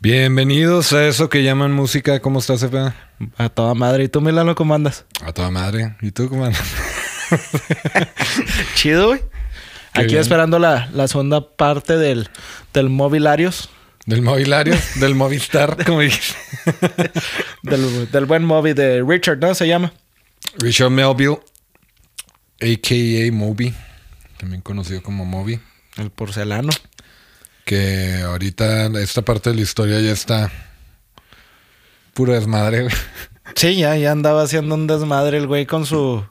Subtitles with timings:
[0.00, 2.20] Bienvenidos a eso que llaman música.
[2.20, 2.92] ¿Cómo estás, Efe?
[3.36, 4.04] A toda madre.
[4.04, 5.04] ¿Y tú, Milano, cómo andas?
[5.22, 5.96] A toda madre.
[6.00, 6.62] ¿Y tú cómo andas?
[8.76, 9.20] Chido, güey.
[9.92, 10.20] Qué Aquí bien.
[10.20, 12.28] esperando la, la segunda parte del,
[12.72, 13.70] del Movilarios.
[14.06, 16.34] Del Movilario, del Movistar, como dijiste.
[17.62, 19.54] Del, del buen Moby de Richard, ¿no?
[19.54, 19.92] Se llama.
[20.58, 21.40] Richard Melville,
[22.60, 23.32] a.k.a.
[23.32, 23.74] Moby,
[24.38, 25.60] también conocido como Moby.
[25.96, 26.70] El porcelano.
[27.68, 30.50] Que ahorita esta parte de la historia ya está
[32.14, 32.94] puro desmadre, güey.
[33.54, 36.24] Sí, ya, ya andaba haciendo un desmadre el güey con su...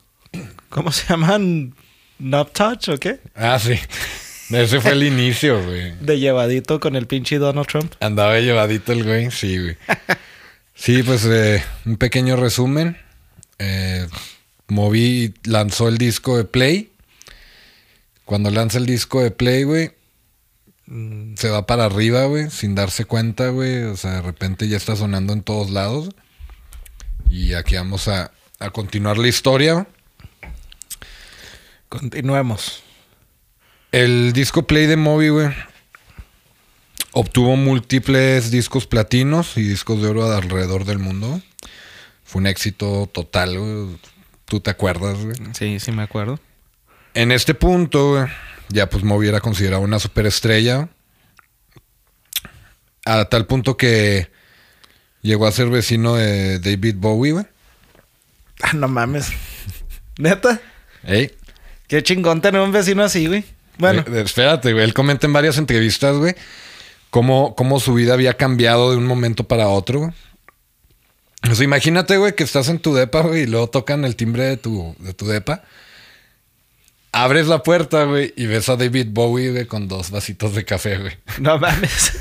[0.69, 1.75] ¿Cómo se llaman?
[2.17, 3.19] ¿Knob touch o qué?
[3.35, 3.79] Ah, sí.
[4.49, 5.93] Ese fue el inicio, güey.
[6.01, 7.93] De llevadito con el pinche Donald Trump.
[7.99, 9.77] Andaba llevadito el güey, sí, güey.
[10.73, 12.97] Sí, pues eh, un pequeño resumen.
[13.59, 14.07] Eh,
[15.43, 16.89] lanzó el disco de Play.
[18.25, 19.91] Cuando lanza el disco de Play, güey,
[21.35, 23.83] se va para arriba, güey, sin darse cuenta, güey.
[23.83, 26.09] O sea, de repente ya está sonando en todos lados.
[27.29, 29.87] Y aquí vamos a, a continuar la historia.
[31.89, 32.83] Continuemos.
[33.91, 35.49] El disco Play de Moby, güey,
[37.11, 41.41] obtuvo múltiples discos platinos y discos de oro alrededor del mundo.
[42.23, 43.97] Fue un éxito total, güey.
[44.45, 45.35] ¿Tú te acuerdas, güey?
[45.53, 46.39] Sí, sí me acuerdo.
[47.13, 48.25] En este punto, güey,
[48.69, 50.89] ya pues Moby era considerado una superestrella.
[53.05, 54.29] A tal punto que
[55.21, 57.45] llegó a ser vecino de David Bowie, güey.
[58.61, 59.31] Ah, no mames.
[60.17, 60.59] ¿Neta?
[61.03, 61.31] Ey,
[61.87, 63.45] Qué chingón tener un vecino así, güey.
[63.77, 64.83] Bueno, Eh, espérate, güey.
[64.83, 66.35] Él comenta en varias entrevistas, güey,
[67.09, 69.99] cómo, cómo su vida había cambiado de un momento para otro.
[69.99, 70.11] güey.
[71.49, 74.43] O sea, imagínate, güey, que estás en tu depa, güey, y luego tocan el timbre
[74.45, 75.63] de tu, de tu depa.
[77.17, 80.97] Abres la puerta, güey, y ves a David Bowie, güey, con dos vasitos de café,
[80.97, 81.13] güey.
[81.39, 82.11] no mames.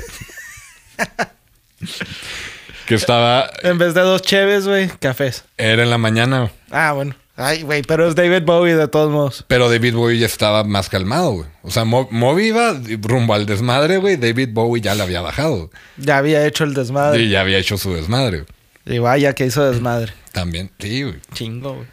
[2.87, 3.49] Que estaba...
[3.63, 5.43] en vez de dos cheves, güey, cafés.
[5.57, 6.51] Era en la mañana, güey.
[6.71, 7.15] Ah, bueno.
[7.35, 9.45] Ay, güey, pero es David Bowie de todos modos.
[9.47, 11.47] Pero David Bowie ya estaba más calmado, güey.
[11.61, 14.15] O sea, Mo- Moby iba rumbo al desmadre, güey.
[14.15, 15.69] David Bowie ya le había bajado.
[15.97, 17.21] Ya había hecho el desmadre.
[17.21, 18.39] Y ya había hecho su desmadre.
[18.85, 18.97] güey.
[18.97, 20.13] Y vaya que hizo desmadre.
[20.31, 21.15] También, sí, güey.
[21.35, 21.87] Chingo, güey.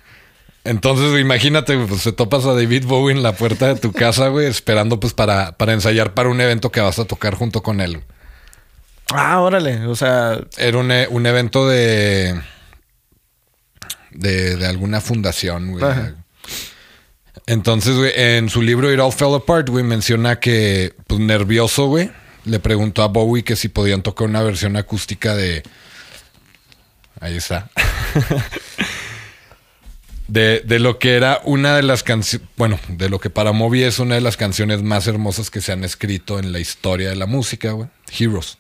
[0.65, 4.47] Entonces, imagínate, pues te topas a David Bowie en la puerta de tu casa, güey,
[4.47, 8.03] esperando pues para, para ensayar para un evento que vas a tocar junto con él.
[9.13, 9.87] Ah, órale.
[9.87, 12.41] O sea, Era un, e- un evento de,
[14.13, 14.57] de.
[14.57, 15.85] de alguna fundación, güey.
[15.85, 16.15] Ajá.
[17.47, 22.11] Entonces, güey, en su libro It All Fell Apart, güey, menciona que, pues nervioso, güey,
[22.47, 25.63] le preguntó a Bowie que si podían tocar una versión acústica de.
[27.21, 27.69] Ahí está.
[30.29, 32.49] de, de lo que era una de las canciones.
[32.57, 35.73] Bueno, de lo que para Moby es una de las canciones más hermosas que se
[35.73, 37.89] han escrito en la historia de la música, güey.
[38.19, 38.59] Heroes.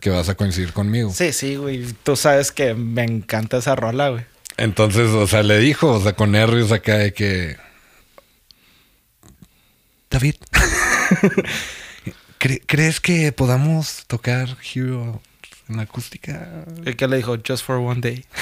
[0.00, 1.10] Que vas a coincidir conmigo.
[1.14, 1.86] sí, sí, güey.
[2.02, 4.24] Tú sabes que me encanta esa rola, güey.
[4.58, 7.56] Entonces, o sea, le dijo, o sea, con nervios acá de que.
[10.10, 10.34] David,
[12.38, 15.20] ¿cre- ¿crees que podamos tocar Hero
[15.68, 16.64] en acústica?
[16.84, 18.24] El que le dijo, just for one day.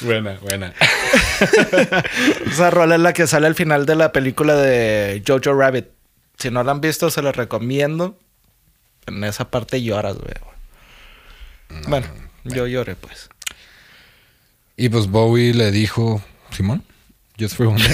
[0.00, 0.72] Buena, buena.
[2.46, 5.86] Esa rola es la que sale al final de la película de Jojo Rabbit.
[6.38, 8.18] Si no la han visto, se la recomiendo.
[9.06, 10.34] En esa parte lloras, güey.
[11.88, 12.06] bueno,
[12.44, 13.28] yo lloré, pues.
[14.76, 16.82] Y pues Bowie le dijo, Simón,
[17.38, 17.84] Just for One.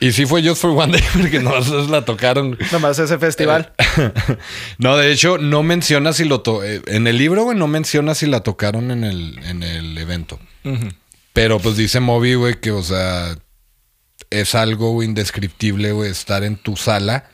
[0.00, 2.56] Y sí fue Just for One Day porque no la tocaron.
[2.72, 3.72] Nomás ese festival.
[4.78, 8.14] no, de hecho, no menciona si lo to eh, En el libro, güey, no menciona
[8.14, 10.38] si la tocaron en el, en el evento.
[11.32, 13.36] Pero pues dice Moby, güey, que, o sea,
[14.30, 17.30] es algo indescriptible, güey, estar en tu sala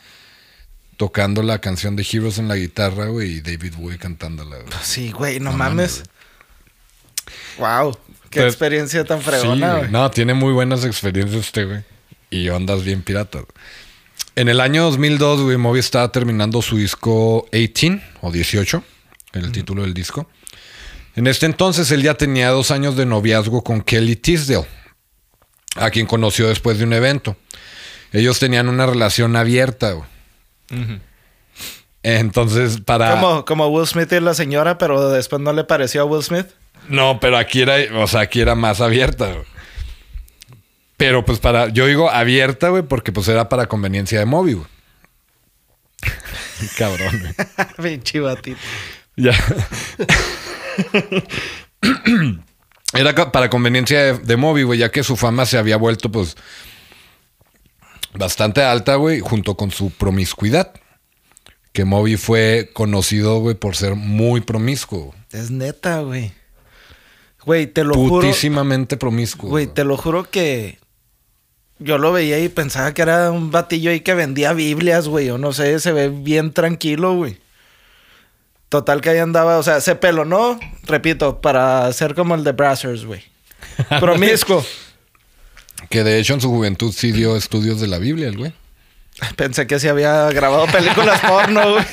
[0.97, 4.69] tocando la canción de Heroes en la guitarra, güey, y David Bowie cantándola, güey.
[4.83, 6.05] Sí, güey, no, No mames.
[7.59, 7.97] Wow,
[8.31, 9.79] qué Pues, experiencia tan fregona, güey.
[9.81, 9.93] güey.
[9.93, 11.83] No, tiene muy buenas experiencias este, güey.
[12.35, 13.45] Y ondas bien piratas.
[14.35, 18.83] En el año 2002, güey, Moby estaba terminando su disco 18 o 18,
[19.35, 20.29] el título del disco.
[21.15, 24.67] En este entonces él ya tenía dos años de noviazgo con Kelly Tisdale,
[25.77, 27.37] a quien conoció después de un evento.
[28.11, 30.09] Ellos tenían una relación abierta, güey.
[32.03, 33.13] Entonces, para...
[33.13, 36.47] Como, como Will Smith y la señora, pero después no le pareció a Will Smith.
[36.89, 39.54] No, pero aquí era, o sea, aquí era más abierta, güey.
[40.97, 44.67] Pero pues para, yo digo abierta, güey, porque pues era para conveniencia de Moby, güey.
[46.79, 47.35] Cabrón, güey.
[47.97, 48.59] Pinche batito.
[49.17, 49.35] Ya.
[52.93, 56.37] Era para conveniencia de, de Moby, güey, ya que su fama se había vuelto, pues,
[58.13, 60.73] bastante alta, güey, junto con su promiscuidad.
[61.73, 65.13] Que Moby fue conocido, güey, por ser muy promiscuo.
[65.33, 66.33] Es neta, güey.
[67.45, 68.21] Güey, te lo juro.
[68.21, 69.51] Putísimamente promiscuo.
[69.51, 70.79] Güey, te lo juro que
[71.85, 75.31] yo lo veía y pensaba que era un batillo ahí que vendía Biblias, güey.
[75.31, 77.39] O no sé, se ve bien tranquilo, güey.
[78.69, 83.05] Total que ahí andaba, o sea, se pelonó, repito, para ser como el de Brazzers,
[83.05, 83.23] güey.
[84.01, 84.65] Promiscuo.
[85.91, 88.53] Que de hecho en su juventud sí dio estudios de la Biblia, el güey.
[89.37, 91.85] Pensé que sí había grabado películas porno, güey.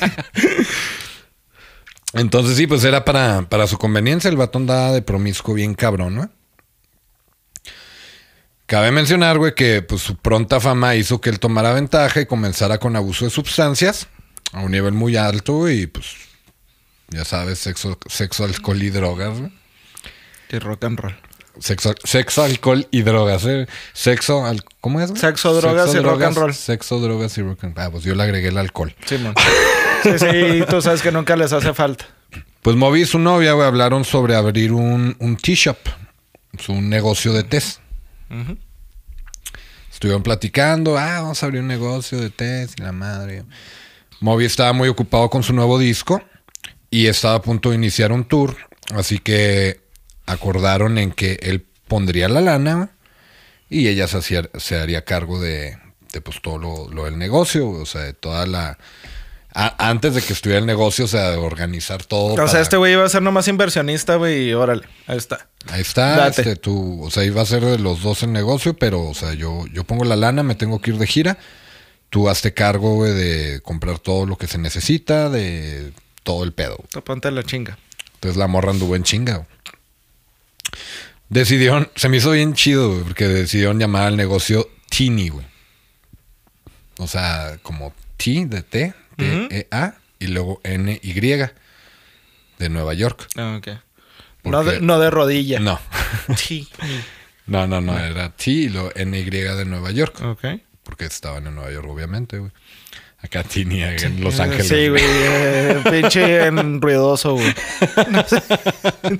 [2.14, 4.28] Entonces sí, pues era para, para su conveniencia.
[4.28, 6.30] El batón daba de promiscuo bien cabrón, ¿no?
[8.72, 12.78] Cabe mencionar, güey, que pues, su pronta fama hizo que él tomara ventaja y comenzara
[12.78, 14.08] con abuso de sustancias
[14.50, 16.06] a un nivel muy alto y pues,
[17.10, 19.52] ya sabes, sexo, sexo alcohol y drogas, güey.
[20.48, 21.14] Y rock and roll.
[21.58, 23.44] Sexo, sexo, alcohol y drogas.
[23.44, 23.66] ¿eh?
[23.92, 25.10] Sexo, al- ¿cómo es?
[25.10, 25.20] güey?
[25.20, 26.54] Sexo, drogas y rock and roll.
[26.54, 27.86] Sexo, drogas y rock and roll.
[27.86, 28.94] Ah, pues yo le agregué el alcohol.
[29.04, 29.34] Sí, man.
[30.02, 32.06] Sí, sí, tú sabes que nunca les hace falta.
[32.62, 35.76] Pues Moby y su novia, güey, hablaron sobre abrir un, un tea shop.
[36.68, 37.42] Un negocio de
[39.90, 43.44] Estuvieron platicando, ah, vamos a abrir un negocio de tés y la madre.
[44.20, 46.22] Moby estaba muy ocupado con su nuevo disco
[46.90, 48.56] y estaba a punto de iniciar un tour.
[48.94, 49.80] Así que
[50.26, 52.90] acordaron en que él pondría la lana
[53.68, 55.78] y ella se, haría cargo de,
[56.22, 58.78] pues todo lo, del negocio, o sea, de toda la...
[59.54, 62.42] a- antes de que estuviera el negocio, o sea, de organizar todo.
[62.42, 65.48] O sea, este güey iba a ser nomás inversionista, güey, y órale, ahí está.
[65.68, 66.42] Ahí está, Date.
[66.42, 69.34] este, tú, o sea, iba a ser de los dos el negocio, pero, o sea,
[69.34, 71.38] yo, yo pongo la lana, me tengo que ir de gira.
[72.10, 75.92] Tú hazte cargo, güey, de comprar todo lo que se necesita, de
[76.24, 76.78] todo el pedo.
[76.90, 77.78] Tú Ponte la chinga.
[78.14, 79.36] Entonces la morra anduvo en chinga.
[79.36, 79.48] güey.
[81.28, 85.46] Decidieron, se me hizo bien chido, güey, porque decidieron llamar al negocio Tini, güey.
[86.98, 93.28] O sea, como T de T, E, A, y luego N, Y, de Nueva York.
[93.36, 93.68] Ah, ok.
[94.42, 95.60] ¿Por No de, no de rodilla.
[95.60, 95.80] No.
[96.36, 96.68] Sí.
[97.46, 100.20] No, no, no, era T y luego NY de Nueva York.
[100.22, 100.44] Ok.
[100.82, 102.52] Porque estaban en Nueva York, obviamente, güey.
[103.20, 104.68] Acá Tini en Los Ángeles.
[104.68, 105.02] Sí, güey.
[105.04, 107.54] eh, pinche en ruidoso, güey.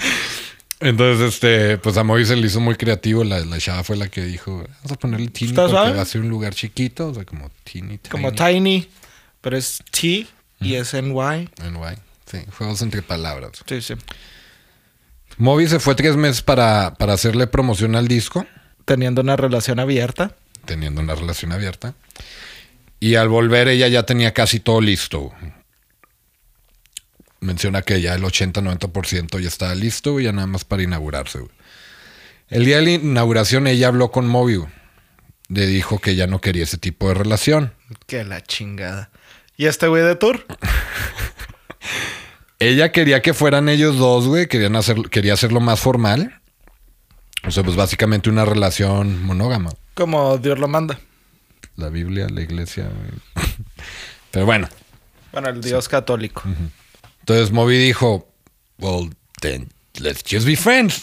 [0.81, 3.22] Entonces, este, pues a Moby se le hizo muy creativo.
[3.22, 6.04] La, la chava fue la que dijo, vamos a ponerle Tini ¿Está porque va a
[6.04, 8.10] ser un lugar chiquito, o sea, como Tini, Tiny.
[8.10, 8.88] Como tiny,
[9.43, 10.27] pero es T
[10.61, 11.12] y es NY.
[11.12, 11.97] NY.
[12.31, 13.53] Sí, juegos entre palabras.
[13.69, 13.94] Sí, sí.
[15.37, 18.47] Moby se fue tres meses para, para hacerle promoción al disco,
[18.87, 20.35] Teniendo una relación abierta.
[20.65, 21.94] teniendo una relación abierta.
[23.00, 25.33] Y al volver ella ya tenía casi todo listo.
[27.41, 31.41] Menciona que ya el 80-90% ya estaba listo, güey, ya nada más para inaugurarse.
[32.49, 34.62] El día de la inauguración ella habló con Moby.
[35.49, 37.73] Le dijo que ya no quería ese tipo de relación.
[38.06, 39.11] Que la chingada.
[39.56, 40.44] ¿Y este güey de tour?
[42.58, 44.46] Ella quería que fueran ellos dos, güey.
[44.46, 46.40] Querían hacer, quería hacerlo más formal.
[47.44, 49.70] O sea, pues básicamente una relación monógama.
[49.94, 51.00] Como Dios lo manda.
[51.75, 52.84] La Biblia, la iglesia.
[52.84, 53.46] güey.
[54.31, 54.69] Pero bueno.
[55.32, 56.43] Bueno, el Dios católico.
[57.20, 58.28] Entonces Moby dijo,
[58.78, 59.10] well,
[59.40, 59.69] then
[59.99, 61.00] let's just be friends.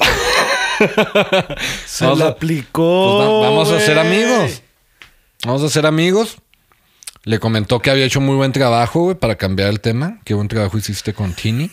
[1.85, 3.17] Se a- aplicó.
[3.17, 4.61] Pues va- vamos a ser amigos.
[5.45, 6.37] Vamos a ser amigos.
[7.23, 10.19] Le comentó que había hecho muy buen trabajo, güey, para cambiar el tema.
[10.23, 11.69] Qué buen trabajo hiciste con Tini.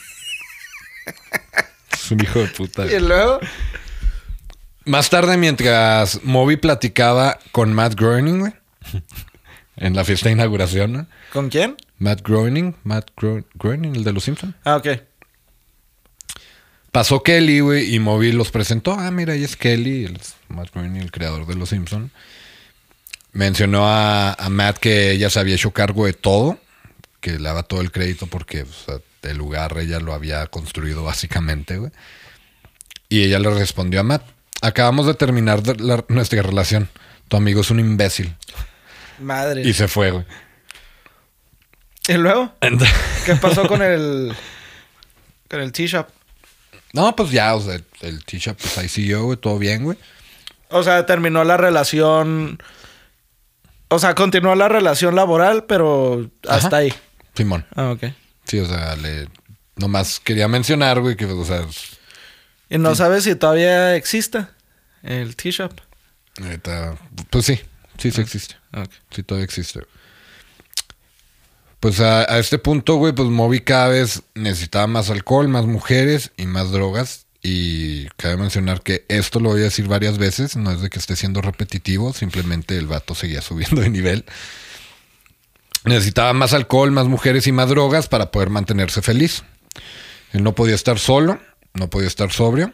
[1.92, 2.86] es un hijo de puta.
[2.86, 3.40] Y luego.
[4.84, 8.52] Más tarde, mientras Moby platicaba con Matt Groening, güey,
[9.76, 11.06] en la fiesta de inauguración, ¿no?
[11.32, 11.76] ¿Con quién?
[11.98, 14.54] Matt Groening, Matt Gro- Groening, el de los Simpsons.
[14.64, 14.88] Ah, ok.
[16.92, 18.92] Pasó Kelly, güey, y Moby los presentó.
[18.98, 22.10] Ah, mira, ahí es Kelly, el Matt Groening, el creador de Los Simpson.
[23.36, 26.58] Mencionó a, a Matt que ella se había hecho cargo de todo,
[27.20, 31.04] que le daba todo el crédito porque o sea, el lugar ella lo había construido
[31.04, 31.92] básicamente, güey.
[33.10, 34.22] Y ella le respondió a Matt,
[34.62, 36.88] acabamos de terminar la- nuestra relación.
[37.28, 38.34] Tu amigo es un imbécil.
[39.20, 39.62] Madre.
[39.62, 40.24] Y se fue, güey.
[42.08, 42.52] ¿Y luego?
[43.24, 44.34] ¿Qué pasó con el.
[45.50, 46.06] con el T-Shop?
[46.92, 49.98] No, pues ya, o sea, el t-shirt pues ahí siguió, güey, todo bien, güey.
[50.70, 52.58] O sea, terminó la relación.
[53.88, 56.76] O sea, continuó la relación laboral, pero hasta Ajá.
[56.78, 56.92] ahí.
[57.34, 57.66] Simón.
[57.74, 58.04] Ah, ok.
[58.44, 59.28] Sí, o sea, le...
[59.76, 61.66] Nomás quería mencionar, güey, que, o sea,
[62.68, 64.46] ¿Y no sabes si todavía existe
[65.02, 65.72] el T-Shop?
[66.42, 66.96] ahorita...
[67.30, 67.60] Pues sí,
[67.98, 68.56] sí, sí existe.
[68.72, 68.90] Ok.
[69.10, 69.86] Sí, todavía existe.
[71.78, 76.32] Pues a, a este punto, güey, pues Moby cada vez necesitaba más alcohol, más mujeres
[76.36, 77.25] y más drogas.
[77.48, 80.98] Y cabe mencionar que esto lo voy a decir varias veces, no es de que
[80.98, 84.24] esté siendo repetitivo, simplemente el vato seguía subiendo de nivel.
[85.84, 89.44] Necesitaba más alcohol, más mujeres y más drogas para poder mantenerse feliz.
[90.32, 91.38] Él no podía estar solo,
[91.72, 92.72] no podía estar sobrio.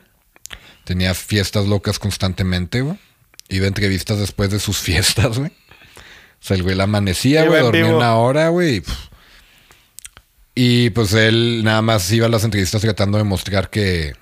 [0.85, 2.99] Tenía fiestas locas constantemente, güey.
[3.50, 5.50] Iba a entrevistas después de sus fiestas, güey.
[5.50, 7.99] O sea, el güey la amanecía, güey, dormía vivo.
[7.99, 8.83] una hora, güey.
[10.55, 14.14] Y pues él nada más iba a las entrevistas tratando de mostrar que.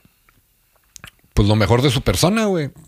[1.40, 2.68] Pues lo mejor de su persona, güey.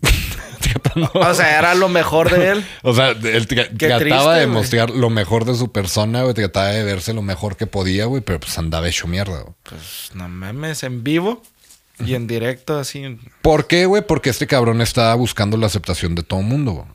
[1.14, 2.66] O sea, era lo mejor de él.
[2.82, 6.34] o sea, él trataba triste, de mostrar lo mejor de su persona, güey.
[6.34, 8.20] Trataba de verse lo mejor que podía, güey.
[8.20, 9.54] Pero pues andaba hecho mierda, güey.
[9.62, 11.42] Pues no mames, en vivo
[11.98, 13.18] y en directo, así.
[13.40, 14.02] ¿Por qué, güey?
[14.06, 16.72] Porque este cabrón estaba buscando la aceptación de todo el mundo.
[16.72, 16.86] güey.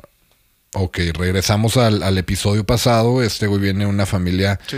[0.75, 3.23] Ok, regresamos al, al episodio pasado.
[3.23, 4.77] Este güey viene de una familia Sí.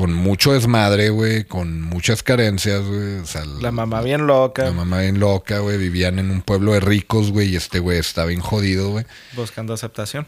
[0.00, 3.18] Con mucho desmadre, güey, con muchas carencias, güey.
[3.18, 5.76] O sea, La mamá bien loca, La mamá bien loca, güey.
[5.76, 9.04] Vivían en un pueblo de ricos, güey, y este güey estaba bien jodido, güey.
[9.36, 10.26] buscando aceptación.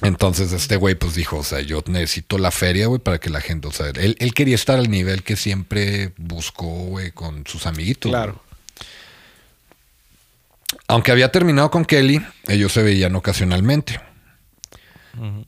[0.00, 3.40] Entonces este güey pues dijo, o sea, yo necesito la feria, güey, para que la
[3.40, 7.66] gente, o sea, él, él quería estar al nivel que siempre buscó, güey, con sus
[7.66, 8.10] amiguitos.
[8.10, 8.42] Claro.
[10.88, 14.00] Aunque había terminado con Kelly, ellos se veían ocasionalmente.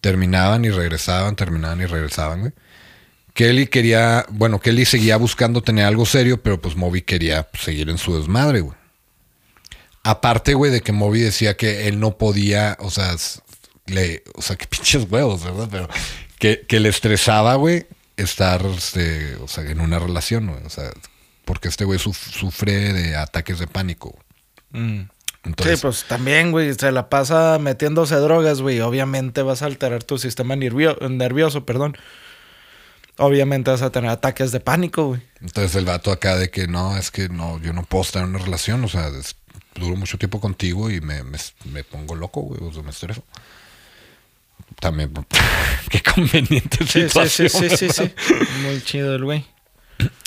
[0.00, 2.52] Terminaban y regresaban, terminaban y regresaban, güey.
[3.34, 7.98] Kelly quería, bueno, Kelly seguía buscando tener algo serio, pero pues Moby quería seguir en
[7.98, 8.76] su desmadre, güey.
[10.02, 13.14] Aparte, güey, de que Moby decía que él no podía, o sea,
[13.86, 15.68] le, o sea, que pinches huevos, ¿verdad?
[15.70, 15.88] Pero
[16.38, 17.86] que, que le estresaba, güey,
[18.16, 20.62] estar, este, o sea, en una relación, güey.
[20.64, 20.90] O sea,
[21.44, 24.14] porque este güey suf- sufre de ataques de pánico.
[24.72, 24.82] güey.
[24.84, 25.08] Mm.
[25.44, 28.80] Entonces, sí, pues también, güey, se la pasa metiéndose drogas, güey.
[28.80, 31.96] Obviamente vas a alterar tu sistema nervio- nervioso, perdón.
[33.18, 35.22] Obviamente vas a tener ataques de pánico, güey.
[35.40, 38.30] entonces el vato acá de que no, es que no, yo no puedo estar en
[38.30, 39.36] una relación, o sea, es-
[39.76, 41.38] duro mucho tiempo contigo y me, me,
[41.72, 43.24] me pongo loco, güey, o sea, me estreso.
[44.80, 45.12] También,
[45.90, 47.48] qué conveniente Sí, sí, situación.
[47.50, 48.14] sí, sí, sí, sí.
[48.62, 49.44] Muy chido el güey.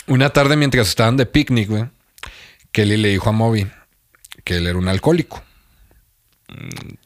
[0.06, 1.84] Una tarde mientras estaban de picnic, güey,
[2.72, 3.70] Kelly le dijo a Moby
[4.44, 5.42] que él era un alcohólico.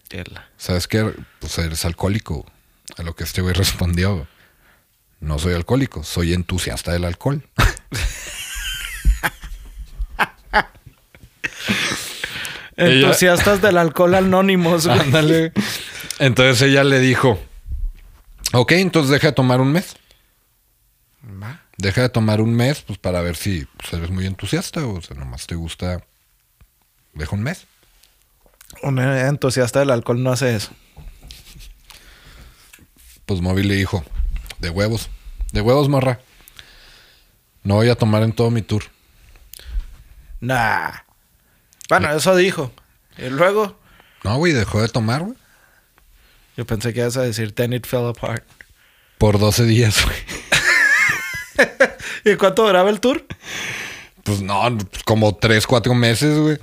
[0.08, 0.48] Tela.
[0.56, 1.12] ¿Sabes qué?
[1.40, 2.46] Pues eres alcohólico.
[2.96, 4.14] A lo que este güey respondió.
[4.14, 4.26] güey.
[5.22, 7.42] No soy alcohólico, soy entusiasta del alcohol.
[12.76, 14.86] Ella- Entusiastas del alcohol anónimos.
[14.86, 15.52] Ándale.
[16.18, 17.38] Entonces ella le dijo,
[18.52, 19.96] ok, entonces deja de tomar un mes.
[21.42, 21.60] Va.
[21.76, 25.16] Deja de tomar un mes, pues para ver si pues, eres muy entusiasta o sea,
[25.16, 26.02] nomás te gusta.
[27.14, 27.66] Deja un mes.
[28.82, 30.70] Un entusiasta del alcohol no hace eso.
[33.26, 34.04] Pues Móvil le dijo,
[34.62, 35.10] de huevos,
[35.52, 36.20] de huevos, morra.
[37.64, 38.84] No voy a tomar en todo mi tour.
[40.40, 40.90] Nah.
[41.88, 42.72] Bueno, eso dijo.
[43.18, 43.78] Y luego,
[44.24, 45.36] No, güey, dejó de tomar, güey.
[46.56, 48.44] yo pensé que ibas a decir, then it fell apart.
[49.18, 50.16] Por 12 días, güey.
[52.24, 53.26] ¿Y cuánto duraba el tour?
[54.22, 54.62] Pues no,
[55.04, 56.58] como 3, 4 meses, güey.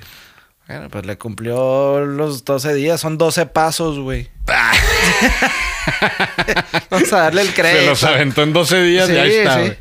[0.68, 3.02] Bueno, pues le cumplió los 12 días.
[3.02, 4.30] Son 12 pasos, güey.
[6.90, 7.80] Vamos a darle el crédito.
[7.82, 9.60] Se los aventó en 12 días y ahí está, sí.
[9.62, 9.78] güey.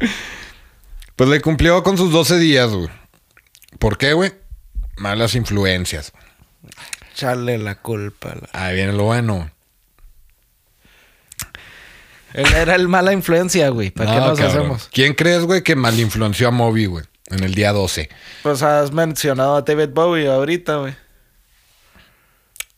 [1.17, 2.89] Pues le cumplió con sus 12 días, güey.
[3.79, 4.33] ¿Por qué, güey?
[4.97, 6.13] Malas influencias.
[7.13, 8.35] Echarle la culpa.
[8.35, 9.51] la- Ahí viene lo bueno.
[12.35, 13.91] Él era el mala influencia, güey.
[13.91, 14.59] ¿Para qué No, nos cabrón.
[14.59, 14.89] hacemos?
[14.93, 17.05] ¿Quién crees, güey, que mal influenció a Moby, güey?
[17.31, 18.09] En el día 12.
[18.43, 20.95] Pues has mencionado a David Bowie ahorita, güey.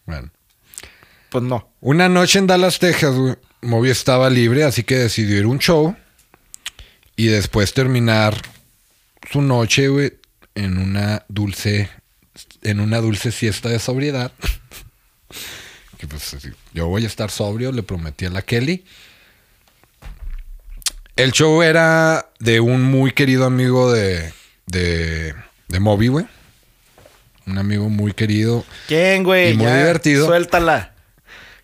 [0.07, 0.31] Bueno.
[1.31, 1.73] Pues no.
[1.81, 3.37] Una noche en Dallas, Texas, güey.
[3.63, 5.97] Moby estaba libre, así que decidió ir a un show.
[7.17, 8.35] Y después terminar
[9.31, 10.15] su noche, güey,
[10.55, 11.91] en una dulce.
[12.63, 14.33] En una dulce siesta de sobriedad.
[15.99, 16.37] que pues
[16.73, 18.85] yo voy a estar sobrio, le prometí a la Kelly.
[21.17, 24.33] El show era de un muy querido amigo de.
[24.67, 25.35] de.
[25.69, 26.27] de Moby, güey.
[27.47, 29.51] Un amigo muy querido ¿Quién, güey?
[29.51, 30.27] Y muy Ya, divertido.
[30.27, 30.95] Suéltala.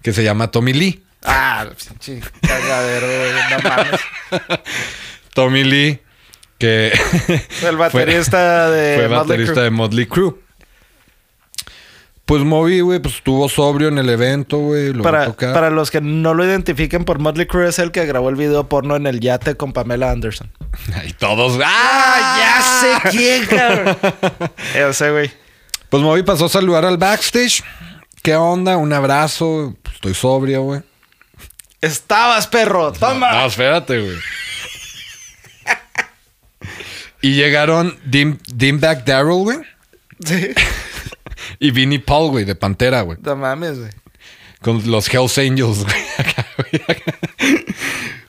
[0.07, 1.03] Que se llama Tommy Lee.
[1.25, 3.33] Ah, pinche cagadero, güey.
[3.51, 4.61] No mames.
[5.35, 6.01] Tommy Lee,
[6.59, 6.93] que
[7.67, 9.65] El baterista de fue Motley baterista Crue.
[9.65, 10.35] de Motley Crue.
[12.25, 14.93] Pues Moby, güey, pues estuvo sobrio en el evento, güey.
[14.93, 18.29] Lo Para, para los que no lo identifiquen por Motley Crue, es el que grabó
[18.29, 20.53] el video porno en el yate con Pamela Anderson.
[21.05, 21.59] Y todos.
[21.65, 22.39] ¡Ah!
[22.39, 23.97] ya sé quién, cabrón.
[24.79, 25.33] Yo sé, güey.
[25.89, 27.65] Pues Moby pasó a saludar al backstage.
[28.27, 28.77] ¿Qué onda?
[28.77, 29.77] Un abrazo.
[29.85, 30.81] Pues, Estoy sobrio, güey.
[31.81, 32.91] Estabas, perro.
[32.93, 33.31] Toma.
[33.31, 34.17] No, espérate, güey.
[37.23, 39.59] y llegaron Dim, Dimback Darrell, güey.
[40.25, 40.49] Sí.
[41.61, 43.17] Y Vinnie Paul, güey, de Pantera, güey.
[43.23, 43.91] No mames, güey.
[44.61, 45.97] Con los Hells Angels, güey.
[46.19, 47.19] Acá, güey, acá.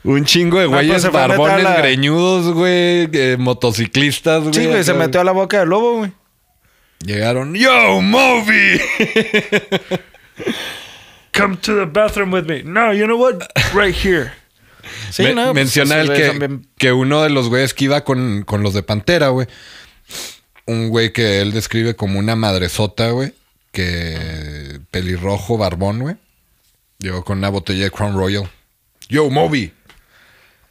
[0.04, 3.10] Un chingo de No, pues güeyes meter a barbones, la- greñudos, güey.
[3.12, 4.54] eh, motociclistas, güey.
[4.54, 6.12] Sí, güey, se metió a la boca del lobo, güey.
[7.06, 7.54] Llegaron.
[7.56, 8.80] ¡Yo, Moby!
[11.34, 12.63] Come to the bathroom with me.
[12.63, 13.44] No, you know what?
[13.74, 14.32] Right here.
[15.12, 18.44] Sí, Me- no, pues, menciona el que, que uno de los güeyes que iba con,
[18.44, 19.46] con los de Pantera, güey.
[20.66, 23.34] Un güey que él describe como una madresota, güey.
[23.74, 26.16] Que pelirrojo, barbón, güey.
[27.00, 28.50] Llegó con una botella de Crown Royal.
[29.10, 29.74] Yo, Moby.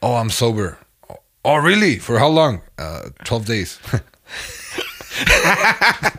[0.00, 0.78] Oh, I'm sober.
[1.42, 1.98] Oh, really?
[1.98, 2.62] For how long?
[2.78, 3.78] Uh, 12 days.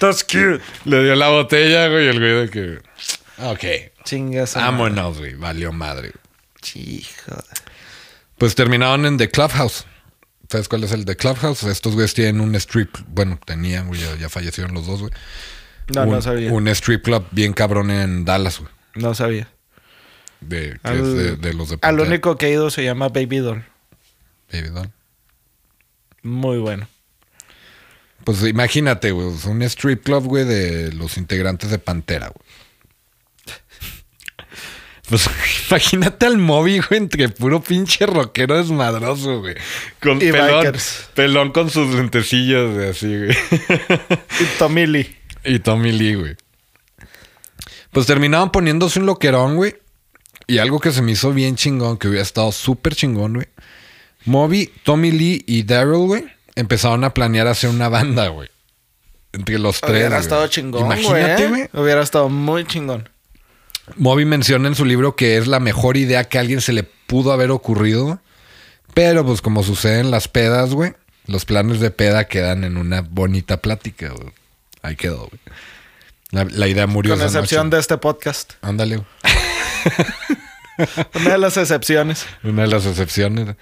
[0.00, 0.60] That's cute.
[0.84, 2.78] Le dio la botella, güey, y el güey de que...
[3.38, 3.64] Ok.
[4.04, 4.54] Chingas.
[4.54, 5.34] Vámonos, güey.
[5.34, 6.12] Valió madre.
[6.74, 7.32] Hijo.
[8.36, 9.86] Pues terminaron en The Clubhouse.
[10.50, 11.62] ¿Sabes cuál es el The Clubhouse?
[11.64, 12.96] Estos güeyes tienen un strip...
[13.08, 14.00] Bueno, tenían, güey.
[14.00, 15.12] Ya, ya fallecieron los dos, güey.
[15.94, 16.52] No, un, no sabía.
[16.52, 18.70] Un strip club bien cabrón en Dallas, güey.
[18.94, 19.48] No sabía.
[20.40, 23.08] De, que Al- es de, de los de Al único que he ido se llama
[23.08, 23.64] Baby Doll.
[24.52, 24.90] Baby doll.
[26.22, 26.88] Muy bueno.
[28.28, 29.26] Pues imagínate, güey.
[29.46, 32.46] Un strip club, güey, de los integrantes de Pantera, güey.
[35.08, 35.30] Pues
[35.70, 39.54] imagínate al Moby, güey, entre puro pinche rockero desmadroso, güey.
[40.02, 41.08] Con Y pelón, bikers.
[41.14, 43.30] pelón con sus lentecillos de así, güey.
[44.40, 45.16] Y Tommy Lee.
[45.46, 46.36] y Tommy Lee, güey.
[47.92, 49.74] Pues terminaban poniéndose un loquerón, güey.
[50.46, 53.46] Y algo que se me hizo bien chingón, que hubiera estado súper chingón, güey.
[54.26, 56.24] Moby, Tommy Lee y Daryl, güey,
[56.58, 58.50] empezaron a planear hacer una banda, güey.
[59.32, 59.92] Entre los tres.
[59.92, 60.20] Hubiera güey.
[60.20, 61.00] estado chingón, güey.
[61.04, 61.48] Imagínate, ¿eh?
[61.48, 61.68] güey.
[61.72, 63.08] Hubiera estado muy chingón.
[63.96, 66.82] Moby menciona en su libro que es la mejor idea que a alguien se le
[66.82, 68.20] pudo haber ocurrido.
[68.94, 70.94] Pero, pues, como sucede en las pedas, güey,
[71.26, 74.32] los planes de peda quedan en una bonita plática, güey.
[74.82, 75.40] Ahí quedó, güey.
[76.30, 77.76] La, la idea murió Con excepción noche.
[77.76, 78.52] de este podcast.
[78.60, 79.08] Ándale, güey.
[81.14, 82.26] Una de las excepciones.
[82.42, 83.56] Una de las excepciones.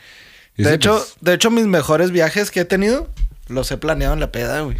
[0.56, 3.08] De hecho, pues, de hecho, mis mejores viajes que he tenido
[3.48, 4.78] los he planeado en la peda, güey.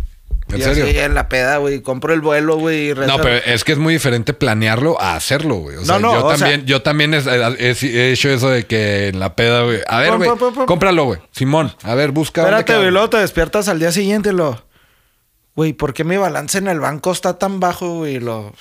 [0.48, 0.86] ¿En Y serio?
[0.86, 1.82] en la peda, güey.
[1.82, 2.90] Compro el vuelo, güey.
[2.90, 5.76] y no, pero es que es muy diferente planearlo a hacerlo, güey.
[5.76, 8.48] O sea, No, no, yo o también, sea- yo también es- he, he hecho eso
[8.50, 9.80] de que en la peda, güey.
[9.88, 10.30] A ver, güey,
[10.66, 11.20] cómpralo, güey.
[11.32, 12.42] Simón, a ver, busca.
[12.42, 12.90] Espérate, güey.
[12.92, 14.64] Luego te despiertas al día siguiente y lo...
[15.56, 18.20] Güey, ¿por qué mi balance en el banco está tan bajo, güey?
[18.20, 18.54] Lo...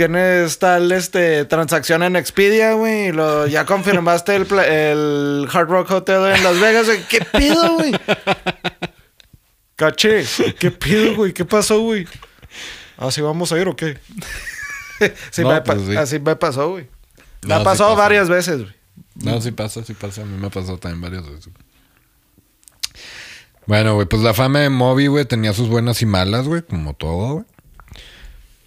[0.00, 3.08] Tienes tal este, transacción en Expedia, güey.
[3.08, 3.46] Y lo...
[3.46, 7.02] ya confirmaste el, Hard Rock Hotel en Las Vegas, güey.
[7.06, 7.92] ¿Qué pido, güey?
[9.76, 10.24] Caché.
[10.58, 11.34] ¿Qué pido, güey?
[11.34, 12.06] ¿Qué pasó, güey?
[12.96, 13.98] ¿Así vamos a ir o qué?
[15.30, 15.96] Sí, No, me pa- pues sí.
[15.98, 16.88] Así me pasó, güey.
[17.42, 18.02] Me No, ha sí pasado pasa.
[18.02, 18.74] varias veces, güey.
[19.16, 20.22] No, sí pasa, sí pasa.
[20.22, 21.52] A mí me ha pasado también varias veces.
[23.66, 26.94] Bueno, güey, pues la fama de Moby, güey, tenía sus buenas y malas, güey, como
[26.94, 27.44] todo, güey.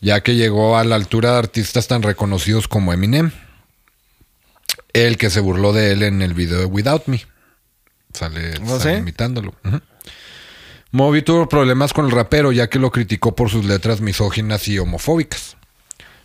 [0.03, 3.31] Ya que llegó a la altura de artistas tan reconocidos como Eminem.
[4.91, 7.25] El que se burló de él en el video de Without Me.
[8.13, 8.99] Sale, ¿Oh, sale sí?
[8.99, 9.55] imitándolo.
[10.91, 14.77] Moby tuvo problemas con el rapero ya que lo criticó por sus letras misóginas y
[14.77, 15.55] homofóbicas.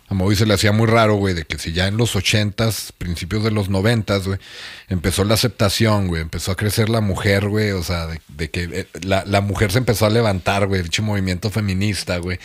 [0.09, 2.91] A Moby se le hacía muy raro, güey, de que si ya en los ochentas,
[2.97, 4.39] principios de los noventas, güey,
[4.89, 8.63] empezó la aceptación, güey, empezó a crecer la mujer, güey, o sea, de, de que
[8.63, 12.39] eh, la, la mujer se empezó a levantar, güey, el pinche movimiento feminista, güey.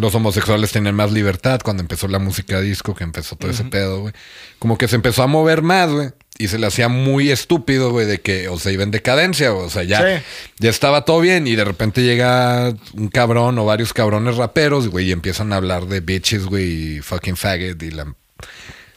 [0.00, 4.00] Los homosexuales tenían más libertad cuando empezó la música disco, que empezó todo ese pedo,
[4.00, 4.14] güey.
[4.58, 6.10] Como que se empezó a mover más, güey.
[6.38, 9.66] Y se le hacía muy estúpido, güey, de que, o sea, iba en decadencia, güey.
[9.66, 10.24] O sea, ya, Sí.
[10.58, 15.08] ya estaba todo bien y de repente llega un cabrón o varios cabrones raperos, güey,
[15.08, 18.02] y empiezan a hablar de bitches, güey, y fucking faggot y la...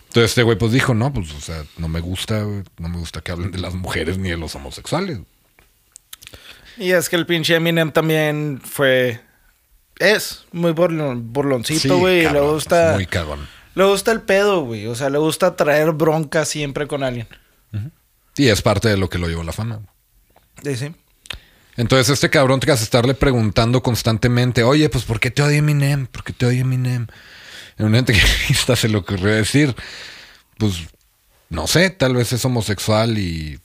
[0.08, 2.98] Entonces este güey pues dijo, no, pues, o sea, no me gusta, güey, no me
[3.00, 5.20] gusta que hablen de las mujeres ni de los homosexuales.
[6.78, 9.20] Y es que el pinche Eminem también fue.
[10.00, 12.30] Es muy burlon- burloncito, güey.
[12.30, 12.94] le gusta.
[12.96, 13.48] Muy cagón.
[13.76, 14.88] Le gusta el pedo, güey.
[14.88, 17.28] O sea, le gusta traer bronca siempre con alguien.
[18.36, 19.80] Y es parte de lo que lo llevó a la fama.
[20.64, 20.96] Sí, sí.
[21.76, 26.06] Entonces este cabrón tras estarle preguntando constantemente, oye, pues ¿por qué te odia Eminem?
[26.08, 27.08] ¿Por qué te odia Eminem?
[27.78, 29.76] En una entrevista se le ocurrió decir,
[30.58, 30.74] pues,
[31.50, 33.60] no sé, tal vez es homosexual y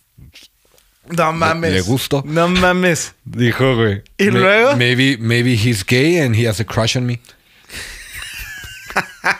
[1.16, 1.73] No mames.
[1.73, 2.23] le gustó.
[2.27, 3.14] No mames.
[3.25, 4.03] dijo, güey.
[4.18, 4.77] ¿Y "May- luego?
[4.77, 7.21] Maybe, maybe he's gay and he has a crush on me.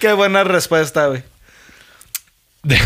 [0.00, 1.22] Qué buena respuesta, güey.
[2.62, 2.78] De,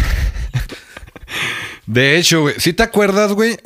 [1.87, 3.57] de hecho, güey, ¿sí te acuerdas, güey?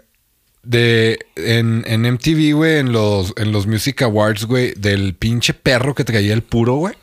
[0.63, 5.95] De en, en MTV, güey, en los, en los Music Awards, güey, del pinche perro
[5.95, 6.95] que traía el puro, güey.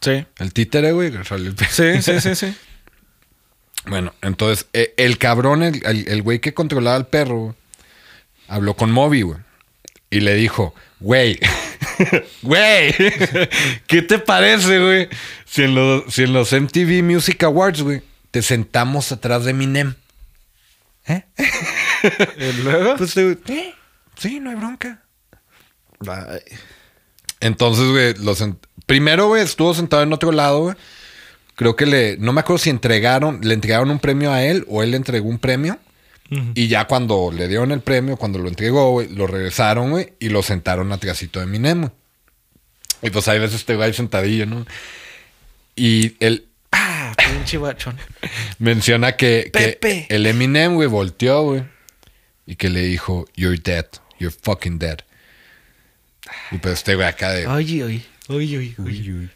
[0.00, 0.24] Sí.
[0.38, 1.12] El títere, güey.
[1.70, 2.54] Sí, sí, sí, sí.
[3.86, 7.54] Bueno, entonces, eh, el cabrón, el, güey que controlaba al perro,
[8.48, 9.38] habló con Moby, güey.
[10.10, 11.38] Y le dijo, güey,
[12.42, 12.94] güey,
[13.86, 15.08] ¿qué te parece, güey?
[15.44, 19.94] Si en, los, si en los MTV Music Awards, güey, te sentamos atrás de Eminem.
[21.06, 21.22] ¿Eh?
[22.38, 22.94] ¿Y luego?
[22.98, 23.74] Pues, ¿eh?
[24.16, 25.02] Sí, no hay bronca.
[27.40, 30.76] Entonces, güey, lo sent- primero, güey, estuvo sentado en otro lado, güey.
[31.54, 34.82] Creo que le, no me acuerdo si entregaron, le entregaron un premio a él o
[34.82, 35.78] él le entregó un premio.
[36.54, 40.30] Y ya cuando le dieron el premio, cuando lo entregó, güey, lo regresaron, güey, y
[40.30, 41.92] lo sentaron atrásito de Eminem, güey.
[43.02, 44.66] Y pues ahí ves este güey sentadillo, ¿no?
[45.76, 47.96] Y él Ah, pinche bachón.
[48.58, 50.06] menciona que, que Pepe.
[50.08, 51.62] el Eminem, güey, volteó, güey.
[52.46, 53.86] Y que le dijo, you're dead,
[54.18, 54.98] you're fucking dead.
[56.50, 57.46] Y pues este güey acá de...
[57.46, 58.02] Oye, oye.
[58.28, 59.28] Oye, oye, oye.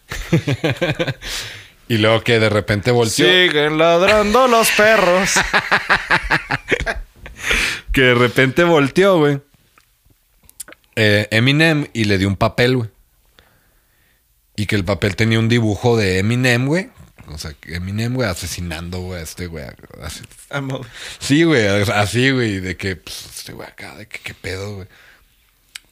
[1.88, 3.26] Y luego que de repente volteó.
[3.26, 5.30] Siguen ladrando los perros.
[7.92, 9.40] Que de repente volteó, güey.
[10.96, 12.90] eh, Eminem y le dio un papel, güey.
[14.56, 16.90] Y que el papel tenía un dibujo de Eminem, güey.
[17.28, 19.64] O sea, Eminem, güey, asesinando, güey, a este güey.
[20.02, 20.22] así-.
[21.18, 24.88] Sí, güey, así, güey, de que, pues, este güey acá, de que qué pedo, güey.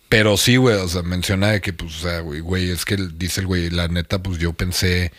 [0.09, 2.97] Pero sí, güey, o sea, menciona de que, pues, o sea, güey, güey, es que
[2.97, 5.13] dice el güey, la neta, pues yo pensé,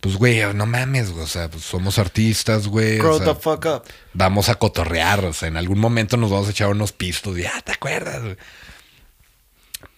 [0.00, 2.98] pues, güey, no mames, güey, o sea, pues somos artistas, güey.
[2.98, 3.82] o Grow sea, the fuck up.
[4.14, 7.44] vamos a cotorrear, o sea, en algún momento nos vamos a echar unos pistos y,
[7.44, 8.22] ah, ¿te acuerdas?
[8.22, 8.36] güey?